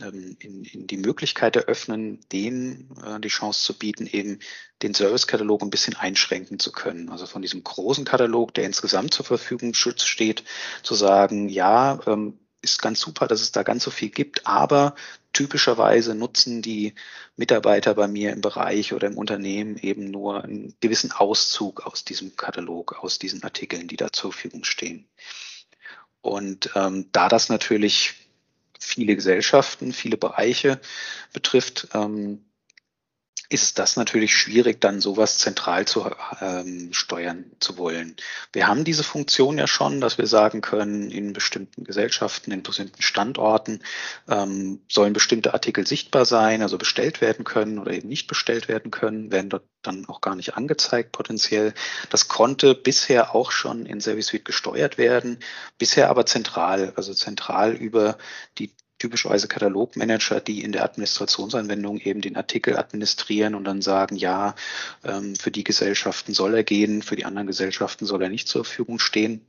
ähm, 0.00 0.36
in, 0.38 0.64
in 0.64 0.86
die 0.86 0.96
Möglichkeit 0.96 1.56
eröffnen, 1.56 2.20
denen 2.32 2.90
äh, 3.04 3.20
die 3.20 3.28
Chance 3.28 3.62
zu 3.62 3.78
bieten, 3.78 4.06
eben 4.06 4.40
den 4.82 4.94
Servicekatalog 4.94 5.62
ein 5.62 5.70
bisschen 5.70 5.96
einschränken 5.96 6.58
zu 6.58 6.72
können. 6.72 7.08
Also 7.10 7.26
von 7.26 7.42
diesem 7.42 7.64
großen 7.64 8.04
Katalog, 8.04 8.54
der 8.54 8.64
insgesamt 8.64 9.14
zur 9.14 9.26
Verfügung 9.26 9.74
steht, 9.74 10.44
zu 10.82 10.94
sagen, 10.94 11.48
ja, 11.48 12.00
ähm, 12.06 12.38
ist 12.62 12.82
ganz 12.82 13.00
super, 13.00 13.26
dass 13.26 13.40
es 13.40 13.52
da 13.52 13.62
ganz 13.62 13.84
so 13.84 13.90
viel 13.90 14.10
gibt, 14.10 14.46
aber 14.46 14.94
typischerweise 15.32 16.14
nutzen 16.14 16.62
die 16.62 16.94
Mitarbeiter 17.36 17.94
bei 17.94 18.08
mir 18.08 18.32
im 18.32 18.40
Bereich 18.40 18.92
oder 18.92 19.06
im 19.06 19.16
Unternehmen 19.16 19.76
eben 19.78 20.10
nur 20.10 20.44
einen 20.44 20.74
gewissen 20.80 21.12
Auszug 21.12 21.86
aus 21.86 22.04
diesem 22.04 22.36
Katalog, 22.36 23.02
aus 23.02 23.18
diesen 23.18 23.42
Artikeln, 23.42 23.88
die 23.88 23.96
da 23.96 24.12
zur 24.12 24.32
Verfügung 24.32 24.64
stehen. 24.64 25.08
Und 26.20 26.70
ähm, 26.74 27.06
da 27.12 27.28
das 27.28 27.48
natürlich 27.48 28.14
viele 28.78 29.16
Gesellschaften, 29.16 29.92
viele 29.92 30.16
Bereiche 30.16 30.80
betrifft, 31.32 31.88
ähm, 31.94 32.44
ist 33.50 33.80
das 33.80 33.96
natürlich 33.96 34.34
schwierig, 34.34 34.80
dann 34.80 35.00
sowas 35.00 35.38
zentral 35.38 35.84
zu 35.84 36.08
ähm, 36.40 36.92
steuern 36.92 37.50
zu 37.58 37.76
wollen. 37.78 38.14
Wir 38.52 38.68
haben 38.68 38.84
diese 38.84 39.02
Funktion 39.02 39.58
ja 39.58 39.66
schon, 39.66 40.00
dass 40.00 40.18
wir 40.18 40.28
sagen 40.28 40.60
können, 40.60 41.10
in 41.10 41.32
bestimmten 41.32 41.82
Gesellschaften, 41.82 42.52
in 42.52 42.62
bestimmten 42.62 43.02
Standorten 43.02 43.82
ähm, 44.28 44.80
sollen 44.88 45.12
bestimmte 45.12 45.52
Artikel 45.52 45.84
sichtbar 45.84 46.26
sein, 46.26 46.62
also 46.62 46.78
bestellt 46.78 47.20
werden 47.20 47.44
können 47.44 47.80
oder 47.80 47.92
eben 47.92 48.08
nicht 48.08 48.28
bestellt 48.28 48.68
werden 48.68 48.92
können, 48.92 49.32
werden 49.32 49.50
dort 49.50 49.64
dann 49.82 50.08
auch 50.08 50.20
gar 50.20 50.36
nicht 50.36 50.54
angezeigt 50.54 51.10
potenziell. 51.10 51.74
Das 52.08 52.28
konnte 52.28 52.76
bisher 52.76 53.34
auch 53.34 53.50
schon 53.50 53.84
in 53.84 54.00
Service 54.00 54.28
Suite 54.28 54.44
gesteuert 54.44 54.96
werden, 54.96 55.40
bisher 55.76 56.08
aber 56.08 56.24
zentral, 56.24 56.92
also 56.94 57.14
zentral 57.14 57.72
über 57.72 58.16
die 58.58 58.70
typischerweise 59.00 59.48
Katalogmanager, 59.48 60.40
die 60.40 60.62
in 60.62 60.72
der 60.72 60.84
Administrationsanwendung 60.84 61.98
eben 61.98 62.20
den 62.20 62.36
Artikel 62.36 62.76
administrieren 62.76 63.54
und 63.56 63.64
dann 63.64 63.82
sagen, 63.82 64.14
ja, 64.14 64.54
ähm, 65.04 65.34
für 65.34 65.50
die 65.50 65.64
Gesellschaften 65.64 66.34
soll 66.34 66.54
er 66.54 66.62
gehen, 66.62 67.02
für 67.02 67.16
die 67.16 67.24
anderen 67.24 67.48
Gesellschaften 67.48 68.06
soll 68.06 68.22
er 68.22 68.28
nicht 68.28 68.46
zur 68.46 68.64
Verfügung 68.64 68.98
stehen. 68.98 69.44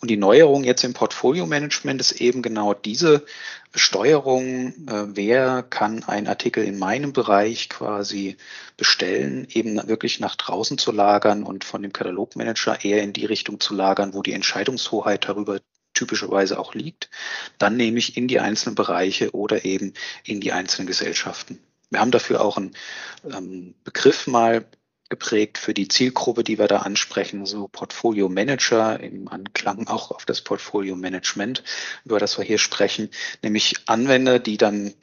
Und 0.00 0.10
die 0.10 0.16
Neuerung 0.16 0.64
jetzt 0.64 0.84
im 0.84 0.94
Portfolio-Management 0.94 2.00
ist 2.00 2.12
eben 2.20 2.42
genau 2.42 2.72
diese 2.72 3.26
Steuerung, 3.74 4.68
äh, 4.88 5.16
wer 5.16 5.62
kann 5.62 6.04
einen 6.04 6.28
Artikel 6.28 6.64
in 6.64 6.78
meinem 6.78 7.12
Bereich 7.12 7.68
quasi 7.68 8.36
bestellen, 8.76 9.48
eben 9.50 9.76
wirklich 9.88 10.20
nach 10.20 10.36
draußen 10.36 10.78
zu 10.78 10.92
lagern 10.92 11.42
und 11.42 11.64
von 11.64 11.82
dem 11.82 11.92
Katalogmanager 11.92 12.84
eher 12.84 13.02
in 13.02 13.12
die 13.12 13.26
Richtung 13.26 13.58
zu 13.58 13.74
lagern, 13.74 14.14
wo 14.14 14.22
die 14.22 14.32
Entscheidungshoheit 14.32 15.28
darüber 15.28 15.58
typischerweise 15.96 16.58
auch 16.58 16.74
liegt, 16.74 17.10
dann 17.58 17.76
nehme 17.76 17.98
ich 17.98 18.16
in 18.16 18.28
die 18.28 18.38
einzelnen 18.38 18.76
Bereiche 18.76 19.32
oder 19.32 19.64
eben 19.64 19.94
in 20.24 20.40
die 20.40 20.52
einzelnen 20.52 20.86
Gesellschaften. 20.86 21.58
Wir 21.90 22.00
haben 22.00 22.10
dafür 22.10 22.40
auch 22.40 22.56
einen 22.56 22.76
ähm, 23.24 23.74
Begriff 23.84 24.26
mal 24.26 24.66
geprägt 25.08 25.58
für 25.58 25.72
die 25.72 25.88
Zielgruppe, 25.88 26.42
die 26.42 26.58
wir 26.58 26.66
da 26.66 26.78
ansprechen, 26.78 27.46
so 27.46 27.68
Portfolio 27.68 28.28
Manager 28.28 28.98
im 28.98 29.28
Anklang 29.28 29.86
auch 29.86 30.10
auf 30.10 30.24
das 30.24 30.40
Portfolio 30.40 30.96
Management, 30.96 31.62
über 32.04 32.18
das 32.18 32.38
wir 32.38 32.44
hier 32.44 32.58
sprechen, 32.58 33.10
nämlich 33.42 33.74
Anwender, 33.86 34.40
die 34.40 34.56
dann 34.56 34.94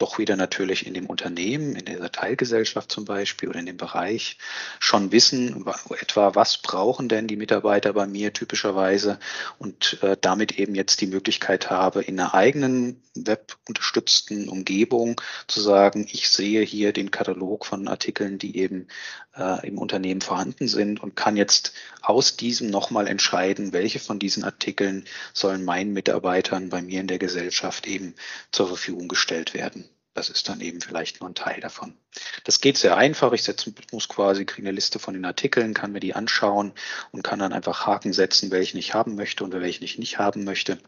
doch 0.00 0.18
wieder 0.18 0.36
natürlich 0.36 0.86
in 0.86 0.94
dem 0.94 1.06
Unternehmen, 1.06 1.76
in 1.76 1.84
dieser 1.84 2.10
Teilgesellschaft 2.10 2.90
zum 2.90 3.04
Beispiel 3.04 3.50
oder 3.50 3.60
in 3.60 3.66
dem 3.66 3.76
Bereich 3.76 4.38
schon 4.78 5.12
wissen, 5.12 5.64
etwa 6.00 6.34
was 6.34 6.58
brauchen 6.58 7.08
denn 7.08 7.26
die 7.26 7.36
Mitarbeiter 7.36 7.92
bei 7.92 8.06
mir 8.06 8.32
typischerweise 8.32 9.18
und 9.58 10.02
äh, 10.02 10.16
damit 10.18 10.58
eben 10.58 10.74
jetzt 10.74 11.02
die 11.02 11.06
Möglichkeit 11.06 11.70
habe, 11.70 12.02
in 12.02 12.18
einer 12.18 12.34
eigenen 12.34 13.02
webunterstützten 13.14 14.48
Umgebung 14.48 15.20
zu 15.46 15.60
sagen, 15.60 16.06
ich 16.10 16.30
sehe 16.30 16.62
hier 16.62 16.92
den 16.92 17.10
Katalog 17.10 17.66
von 17.66 17.86
Artikeln, 17.86 18.38
die 18.38 18.56
eben 18.56 18.88
äh, 19.36 19.66
im 19.66 19.76
Unternehmen 19.76 20.22
vorhanden 20.22 20.66
sind 20.66 21.02
und 21.02 21.14
kann 21.14 21.36
jetzt 21.36 21.74
aus 22.00 22.36
diesem 22.36 22.70
nochmal 22.70 23.06
entscheiden, 23.06 23.74
welche 23.74 23.98
von 23.98 24.18
diesen 24.18 24.44
Artikeln 24.44 25.04
sollen 25.34 25.64
meinen 25.64 25.92
Mitarbeitern 25.92 26.70
bei 26.70 26.80
mir 26.80 27.00
in 27.00 27.08
der 27.08 27.18
Gesellschaft 27.18 27.86
eben 27.86 28.14
zur 28.50 28.68
Verfügung 28.68 29.08
gestellt 29.08 29.52
werden. 29.52 29.89
Das 30.14 30.28
ist 30.28 30.48
dann 30.48 30.60
eben 30.60 30.80
vielleicht 30.80 31.20
nur 31.20 31.30
ein 31.30 31.34
Teil 31.34 31.60
davon. 31.60 31.96
Das 32.44 32.60
geht 32.60 32.76
sehr 32.76 32.96
einfach. 32.96 33.32
Ich 33.32 33.44
setze, 33.44 33.72
muss 33.92 34.08
quasi, 34.08 34.44
kriege 34.44 34.66
eine 34.66 34.74
Liste 34.74 34.98
von 34.98 35.14
den 35.14 35.24
Artikeln, 35.24 35.72
kann 35.72 35.92
mir 35.92 36.00
die 36.00 36.14
anschauen 36.14 36.72
und 37.12 37.22
kann 37.22 37.38
dann 37.38 37.52
einfach 37.52 37.86
Haken 37.86 38.12
setzen, 38.12 38.50
welchen 38.50 38.78
ich 38.78 38.92
haben 38.92 39.14
möchte 39.14 39.44
und 39.44 39.52
welchen 39.52 39.84
ich 39.84 39.98
nicht 39.98 40.18
haben 40.18 40.44
möchte. 40.44 40.78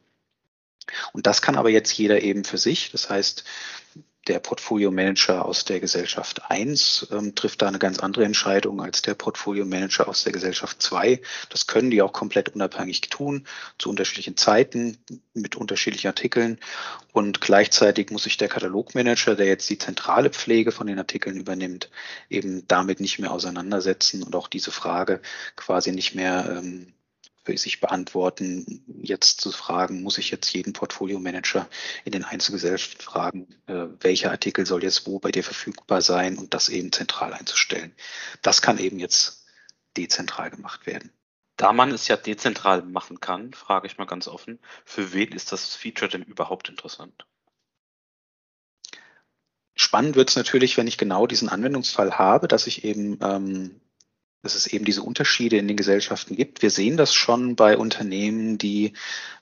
Und 1.12 1.26
das 1.26 1.42
kann 1.42 1.56
aber 1.56 1.70
jetzt 1.70 1.92
jeder 1.92 2.22
eben 2.22 2.44
für 2.44 2.58
sich. 2.58 2.90
Das 2.90 3.08
heißt, 3.08 3.44
der 4.28 4.38
Portfolio 4.38 4.90
Manager 4.90 5.44
aus 5.44 5.64
der 5.64 5.80
Gesellschaft 5.80 6.42
1 6.48 7.08
ähm, 7.10 7.34
trifft 7.34 7.62
da 7.62 7.68
eine 7.68 7.78
ganz 7.78 7.98
andere 7.98 8.24
Entscheidung 8.24 8.80
als 8.80 9.02
der 9.02 9.14
Portfolio 9.14 9.64
Manager 9.64 10.08
aus 10.08 10.22
der 10.22 10.32
Gesellschaft 10.32 10.80
2. 10.80 11.20
Das 11.48 11.66
können 11.66 11.90
die 11.90 12.02
auch 12.02 12.12
komplett 12.12 12.50
unabhängig 12.50 13.00
tun, 13.02 13.46
zu 13.78 13.90
unterschiedlichen 13.90 14.36
Zeiten, 14.36 14.98
mit 15.34 15.56
unterschiedlichen 15.56 16.08
Artikeln. 16.08 16.58
Und 17.12 17.40
gleichzeitig 17.40 18.10
muss 18.10 18.24
sich 18.24 18.36
der 18.36 18.48
Katalogmanager, 18.48 19.34
der 19.34 19.46
jetzt 19.46 19.68
die 19.68 19.78
zentrale 19.78 20.30
Pflege 20.30 20.70
von 20.70 20.86
den 20.86 20.98
Artikeln 20.98 21.36
übernimmt, 21.36 21.90
eben 22.30 22.66
damit 22.68 23.00
nicht 23.00 23.18
mehr 23.18 23.32
auseinandersetzen 23.32 24.22
und 24.22 24.36
auch 24.36 24.48
diese 24.48 24.70
Frage 24.70 25.20
quasi 25.56 25.90
nicht 25.90 26.14
mehr 26.14 26.58
ähm, 26.58 26.92
für 27.44 27.58
sich 27.58 27.80
beantworten, 27.80 28.84
jetzt 29.02 29.40
zu 29.40 29.50
fragen, 29.50 30.02
muss 30.02 30.18
ich 30.18 30.30
jetzt 30.30 30.52
jeden 30.52 30.72
Portfolio-Manager 30.72 31.68
in 32.04 32.12
den 32.12 32.24
Einzelgesellschaften 32.24 33.00
fragen, 33.02 33.48
äh, 33.66 33.86
welcher 34.00 34.30
Artikel 34.30 34.64
soll 34.64 34.82
jetzt 34.84 35.06
wo 35.06 35.18
bei 35.18 35.32
dir 35.32 35.42
verfügbar 35.42 36.02
sein 36.02 36.38
und 36.38 36.54
das 36.54 36.68
eben 36.68 36.92
zentral 36.92 37.32
einzustellen. 37.32 37.94
Das 38.42 38.62
kann 38.62 38.78
eben 38.78 38.98
jetzt 38.98 39.44
dezentral 39.96 40.50
gemacht 40.50 40.86
werden. 40.86 41.10
Da 41.56 41.72
man 41.72 41.90
es 41.90 42.08
ja 42.08 42.16
dezentral 42.16 42.82
machen 42.82 43.20
kann, 43.20 43.52
frage 43.52 43.86
ich 43.86 43.98
mal 43.98 44.06
ganz 44.06 44.28
offen, 44.28 44.58
für 44.84 45.12
wen 45.12 45.32
ist 45.32 45.52
das 45.52 45.74
Feature 45.74 46.10
denn 46.10 46.22
überhaupt 46.22 46.68
interessant? 46.68 47.26
Spannend 49.74 50.16
wird 50.16 50.30
es 50.30 50.36
natürlich, 50.36 50.76
wenn 50.76 50.86
ich 50.86 50.98
genau 50.98 51.26
diesen 51.26 51.48
Anwendungsfall 51.48 52.18
habe, 52.18 52.46
dass 52.46 52.66
ich 52.66 52.84
eben 52.84 53.18
ähm, 53.22 53.80
dass 54.42 54.54
es 54.54 54.66
eben 54.66 54.84
diese 54.84 55.02
Unterschiede 55.02 55.56
in 55.56 55.68
den 55.68 55.76
Gesellschaften 55.76 56.36
gibt. 56.36 56.62
Wir 56.62 56.70
sehen 56.70 56.96
das 56.96 57.14
schon 57.14 57.56
bei 57.56 57.76
Unternehmen, 57.76 58.58
die 58.58 58.92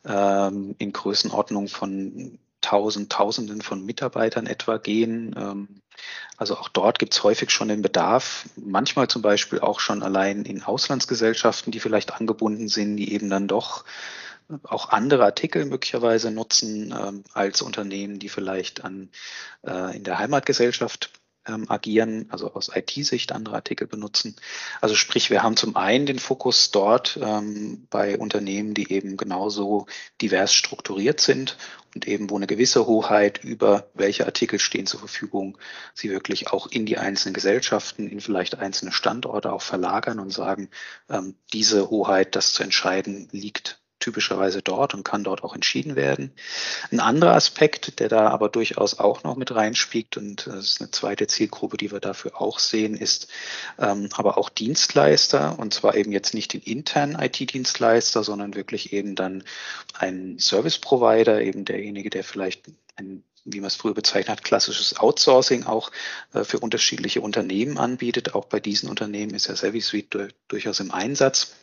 ähm, 0.04 0.74
in 0.78 0.92
Größenordnung 0.92 1.68
von 1.68 2.38
tausend, 2.60 3.10
Tausenden 3.10 3.62
von 3.62 3.84
Mitarbeitern 3.84 4.46
etwa 4.46 4.76
gehen. 4.76 5.34
Ähm, 5.36 5.68
also 6.36 6.56
auch 6.56 6.68
dort 6.68 6.98
gibt 6.98 7.14
es 7.14 7.22
häufig 7.22 7.50
schon 7.50 7.68
den 7.68 7.82
Bedarf, 7.82 8.48
manchmal 8.56 9.08
zum 9.08 9.22
Beispiel 9.22 9.60
auch 9.60 9.80
schon 9.80 10.02
allein 10.02 10.44
in 10.44 10.62
Auslandsgesellschaften, 10.62 11.72
die 11.72 11.80
vielleicht 11.80 12.14
angebunden 12.14 12.68
sind, 12.68 12.96
die 12.96 13.12
eben 13.12 13.30
dann 13.30 13.48
doch 13.48 13.84
auch 14.64 14.88
andere 14.88 15.24
Artikel 15.24 15.64
möglicherweise 15.64 16.30
nutzen 16.30 16.94
ähm, 16.98 17.24
als 17.32 17.62
Unternehmen, 17.62 18.18
die 18.18 18.28
vielleicht 18.28 18.84
an, 18.84 19.10
äh, 19.66 19.96
in 19.96 20.04
der 20.04 20.18
Heimatgesellschaft 20.18 21.10
ähm, 21.46 21.70
agieren, 21.70 22.26
also 22.30 22.52
aus 22.52 22.70
IT-Sicht 22.74 23.32
andere 23.32 23.56
Artikel 23.56 23.86
benutzen. 23.86 24.36
Also 24.80 24.94
sprich, 24.94 25.30
wir 25.30 25.42
haben 25.42 25.56
zum 25.56 25.76
einen 25.76 26.06
den 26.06 26.18
Fokus 26.18 26.70
dort 26.70 27.18
ähm, 27.22 27.86
bei 27.90 28.18
Unternehmen, 28.18 28.74
die 28.74 28.90
eben 28.92 29.16
genauso 29.16 29.86
divers 30.20 30.52
strukturiert 30.52 31.20
sind 31.20 31.56
und 31.94 32.06
eben 32.06 32.30
wo 32.30 32.36
eine 32.36 32.46
gewisse 32.46 32.86
Hoheit 32.86 33.42
über 33.42 33.90
welche 33.94 34.26
Artikel 34.26 34.58
stehen 34.58 34.86
zur 34.86 35.00
Verfügung, 35.00 35.58
sie 35.94 36.10
wirklich 36.10 36.48
auch 36.48 36.66
in 36.68 36.86
die 36.86 36.98
einzelnen 36.98 37.34
Gesellschaften, 37.34 38.08
in 38.08 38.20
vielleicht 38.20 38.58
einzelne 38.58 38.92
Standorte 38.92 39.52
auch 39.52 39.62
verlagern 39.62 40.20
und 40.20 40.30
sagen, 40.30 40.68
ähm, 41.08 41.34
diese 41.52 41.90
Hoheit, 41.90 42.36
das 42.36 42.52
zu 42.52 42.62
entscheiden, 42.62 43.28
liegt 43.32 43.79
typischerweise 44.00 44.62
dort 44.62 44.94
und 44.94 45.04
kann 45.04 45.24
dort 45.24 45.44
auch 45.44 45.54
entschieden 45.54 45.96
werden. 45.96 46.32
Ein 46.90 47.00
anderer 47.00 47.34
Aspekt, 47.34 48.00
der 48.00 48.08
da 48.08 48.28
aber 48.28 48.48
durchaus 48.48 48.98
auch 48.98 49.22
noch 49.22 49.36
mit 49.36 49.54
reinspielt 49.54 50.16
und 50.16 50.46
das 50.46 50.66
ist 50.66 50.80
eine 50.80 50.90
zweite 50.90 51.26
Zielgruppe, 51.26 51.76
die 51.76 51.92
wir 51.92 52.00
dafür 52.00 52.40
auch 52.40 52.58
sehen, 52.58 52.96
ist 52.96 53.28
ähm, 53.78 54.08
aber 54.12 54.38
auch 54.38 54.48
Dienstleister 54.48 55.58
und 55.58 55.74
zwar 55.74 55.94
eben 55.94 56.12
jetzt 56.12 56.34
nicht 56.34 56.52
den 56.52 56.62
internen 56.62 57.20
IT-Dienstleister, 57.20 58.24
sondern 58.24 58.54
wirklich 58.54 58.92
eben 58.92 59.14
dann 59.14 59.44
ein 59.98 60.38
Service 60.38 60.78
Provider, 60.78 61.40
eben 61.40 61.64
derjenige, 61.64 62.10
der 62.10 62.24
vielleicht 62.24 62.62
ein 62.96 63.22
wie 63.44 63.60
man 63.60 63.68
es 63.68 63.76
früher 63.76 63.94
bezeichnet 63.94 64.28
hat, 64.28 64.44
klassisches 64.44 64.98
Outsourcing 64.98 65.64
auch 65.64 65.90
äh, 66.34 66.44
für 66.44 66.58
unterschiedliche 66.58 67.20
Unternehmen 67.20 67.78
anbietet. 67.78 68.34
Auch 68.34 68.44
bei 68.44 68.60
diesen 68.60 68.88
Unternehmen 68.88 69.34
ist 69.34 69.48
ja 69.48 69.56
Service 69.56 69.86
Suite 69.86 70.34
durchaus 70.48 70.80
im 70.80 70.90
Einsatz. 70.90 71.54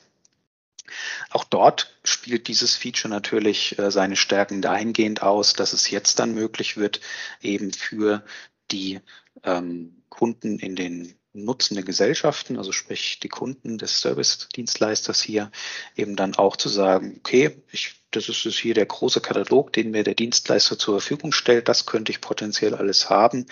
Auch 1.29 1.43
dort 1.43 1.97
spielt 2.03 2.47
dieses 2.47 2.75
Feature 2.75 3.09
natürlich 3.09 3.77
äh, 3.79 3.91
seine 3.91 4.15
Stärken 4.15 4.61
dahingehend 4.61 5.21
aus, 5.21 5.53
dass 5.53 5.73
es 5.73 5.89
jetzt 5.89 6.19
dann 6.19 6.33
möglich 6.33 6.77
wird, 6.77 7.01
eben 7.41 7.73
für 7.73 8.23
die 8.71 8.99
ähm, 9.43 10.03
Kunden 10.09 10.59
in 10.59 10.75
den 10.75 11.15
nutzenden 11.33 11.85
Gesellschaften, 11.85 12.57
also 12.57 12.71
sprich 12.71 13.19
die 13.19 13.29
Kunden 13.29 13.77
des 13.77 14.01
Service-Dienstleisters 14.01 15.21
hier, 15.21 15.51
eben 15.95 16.15
dann 16.15 16.35
auch 16.35 16.55
zu 16.55 16.69
sagen, 16.69 17.15
okay, 17.19 17.61
ich 17.71 18.01
das 18.11 18.29
ist 18.29 18.57
hier 18.57 18.73
der 18.73 18.85
große 18.85 19.19
Katalog, 19.19 19.73
den 19.73 19.91
mir 19.91 20.03
der 20.03 20.15
Dienstleister 20.15 20.79
zur 20.79 20.99
Verfügung 20.99 21.33
stellt. 21.33 21.67
Das 21.67 21.85
könnte 21.85 22.11
ich 22.11 22.21
potenziell 22.21 22.73
alles 22.73 23.09
haben. 23.09 23.47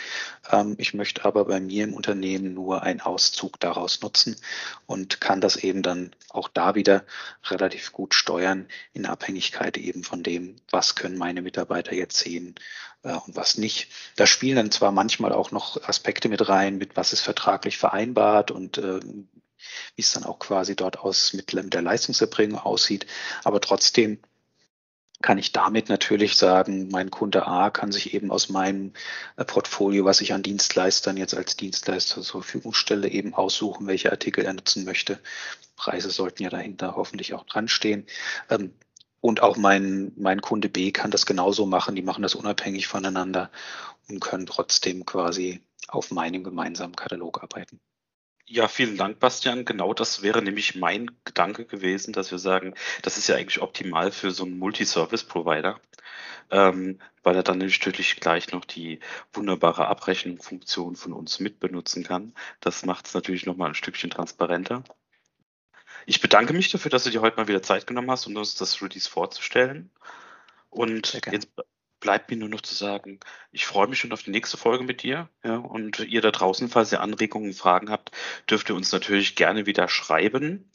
Ähm, 0.50 0.76
ich 0.78 0.94
möchte 0.94 1.26
aber 1.26 1.46
bei 1.46 1.60
mir 1.60 1.84
im 1.84 1.94
Unternehmen 1.94 2.54
nur 2.54 2.82
einen 2.82 3.02
Auszug 3.02 3.60
daraus 3.60 4.02
nutzen 4.02 4.38
und 4.86 5.20
kann 5.20 5.42
das 5.42 5.58
eben 5.58 5.82
dann 5.82 6.16
auch 6.30 6.48
da 6.48 6.76
wieder 6.76 7.06
relativ 7.44 7.92
gut 7.92 8.14
steuern 8.14 8.68
in 8.94 9.06
Abhängigkeit 9.06 9.78
eben 9.78 10.04
von 10.04 10.24
dem, 10.24 10.56
was 10.72 10.96
können 10.96 11.18
meine 11.18 11.42
Mitarbeiter 11.42 11.94
jetzt 11.94 12.18
sehen 12.18 12.56
äh, 13.04 13.14
und 13.14 13.36
was 13.36 13.58
nicht. 13.58 13.90
Da 14.16 14.26
spielen 14.26 14.56
dann 14.56 14.72
zwar 14.72 14.92
manchmal 14.94 15.34
auch 15.34 15.52
noch 15.52 15.84
Aspekte 15.84 16.30
mit 16.30 16.48
rein, 16.48 16.78
mit 16.78 16.96
was 16.96 17.12
ist 17.12 17.22
vertraglich 17.22 17.78
vereinbart 17.78 18.52
und 18.52 18.78
äh, 18.78 19.02
wie 19.96 20.02
es 20.02 20.14
dann 20.14 20.24
auch 20.24 20.40
quasi 20.40 20.76
dort 20.78 21.00
aus 21.00 21.34
mit 21.34 21.52
der 21.54 21.82
Leistungserbringung 21.82 22.60
aussieht. 22.60 23.06
Aber 23.44 23.60
trotzdem 23.60 24.20
kann 25.22 25.38
ich 25.38 25.52
damit 25.52 25.90
natürlich 25.90 26.36
sagen, 26.36 26.90
mein 26.90 27.10
Kunde 27.10 27.48
A 27.48 27.70
kann 27.70 27.92
sich 27.92 28.14
eben 28.14 28.32
aus 28.32 28.50
meinem 28.50 28.94
äh, 29.38 29.46
Portfolio, 29.46 30.06
was 30.06 30.22
ich 30.22 30.34
an 30.34 30.44
Dienstleistern 30.44 31.18
jetzt 31.18 31.36
als 31.36 31.56
Dienstleister 31.56 32.22
zur 32.22 32.44
Verfügung 32.44 32.74
stelle, 32.74 33.10
eben 33.10 33.34
aussuchen, 33.34 33.88
welche 33.88 34.12
Artikel 34.12 34.46
er 34.46 34.54
nutzen 34.54 34.86
möchte. 34.86 35.20
Preise 35.78 36.10
sollten 36.10 36.44
ja 36.44 36.50
dahinter 36.50 36.96
hoffentlich 36.96 37.34
auch 37.34 37.46
dran 37.46 37.68
stehen. 37.68 38.06
Ähm, 38.50 38.74
und 39.22 39.42
auch 39.42 39.58
mein, 39.58 40.12
mein 40.18 40.42
Kunde 40.42 40.70
B 40.70 40.92
kann 40.92 41.10
das 41.12 41.26
genauso 41.26 41.66
machen. 41.66 41.96
Die 41.96 42.04
machen 42.04 42.22
das 42.22 42.36
unabhängig 42.36 42.88
voneinander 42.88 43.50
und 44.08 44.20
können 44.20 44.46
trotzdem 44.46 45.06
quasi 45.06 45.62
auf 45.88 46.12
meinem 46.12 46.44
gemeinsamen 46.44 46.96
Katalog 46.96 47.42
arbeiten. 47.42 47.80
Ja, 48.48 48.68
vielen 48.68 48.96
Dank, 48.96 49.20
Bastian. 49.20 49.66
Genau 49.66 49.94
das 49.94 50.22
wäre 50.22 50.42
nämlich 50.42 50.76
mein 50.76 51.10
Gedanke 51.24 51.66
gewesen, 51.66 52.14
dass 52.14 52.30
wir 52.32 52.38
sagen, 52.38 52.76
das 53.02 53.18
ist 53.18 53.28
ja 53.28 53.36
eigentlich 53.36 53.62
optimal 53.62 54.12
für 54.12 54.30
so 54.30 54.44
einen 54.44 54.60
Multi-Service-Provider, 54.60 55.80
ähm, 56.52 57.00
weil 57.24 57.36
er 57.36 57.44
dann 57.44 57.58
natürlich 57.58 58.20
gleich 58.20 58.52
noch 58.52 58.64
die 58.66 59.00
wunderbare 59.34 59.88
Abrechnungsfunktion 59.88 60.96
von 60.96 61.14
uns 61.14 61.40
mitbenutzen 61.40 62.04
kann. 62.04 62.36
Das 62.60 62.86
macht 62.86 63.08
es 63.08 63.16
natürlich 63.16 63.48
nochmal 63.48 63.70
ein 63.70 63.76
Stückchen 63.76 64.12
transparenter. 64.12 64.84
Ich 66.06 66.22
bedanke 66.22 66.54
mich 66.54 66.70
dafür, 66.72 66.92
dass 66.92 67.04
du 67.04 67.10
dir 67.10 67.22
heute 67.22 67.38
mal 67.38 67.48
wieder 67.48 67.64
Zeit 67.64 67.88
genommen 67.88 68.12
hast, 68.12 68.28
um 68.28 68.36
uns 68.36 68.54
das 68.54 68.80
Release 68.80 69.10
vorzustellen. 69.10 69.90
Und 70.70 71.14
jetzt 71.32 71.50
bleibt 72.06 72.30
mir 72.30 72.38
nur 72.38 72.50
noch 72.50 72.62
zu 72.62 72.76
sagen, 72.76 73.20
ich 73.52 73.66
freue 73.66 73.88
mich 73.88 73.98
schon 73.98 74.12
auf 74.12 74.22
die 74.22 74.30
nächste 74.30 74.58
Folge 74.58 74.84
mit 74.84 75.02
dir. 75.02 75.28
Ja, 75.44 75.58
und 75.58 76.02
ihr 76.02 76.22
da 76.22 76.30
draußen, 76.30 76.70
falls 76.70 76.92
ihr 76.92 77.02
Anregungen, 77.02 77.54
Fragen 77.54 77.90
habt, 77.90 78.12
dürft 78.48 78.70
ihr 78.70 78.76
uns 78.76 78.92
natürlich 78.92 79.36
gerne 79.36 79.66
wieder 79.66 79.88
schreiben. 79.88 80.70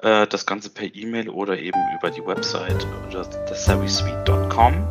Äh, 0.00 0.26
das 0.26 0.44
Ganze 0.44 0.70
per 0.70 0.92
E-Mail 0.92 1.28
oder 1.28 1.56
eben 1.56 1.78
über 1.96 2.10
die 2.10 2.26
Website 2.26 2.84
oder 3.08 3.30
thesavvysuite.com. 3.46 4.88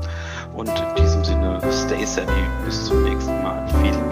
Und 0.56 0.70
in 0.70 0.96
diesem 0.96 1.26
Sinne, 1.26 1.60
stay 1.70 2.06
savvy. 2.06 2.64
Bis 2.64 2.86
zum 2.86 3.04
nächsten 3.04 3.44
Mal. 3.44 3.68
Vielen 3.82 4.12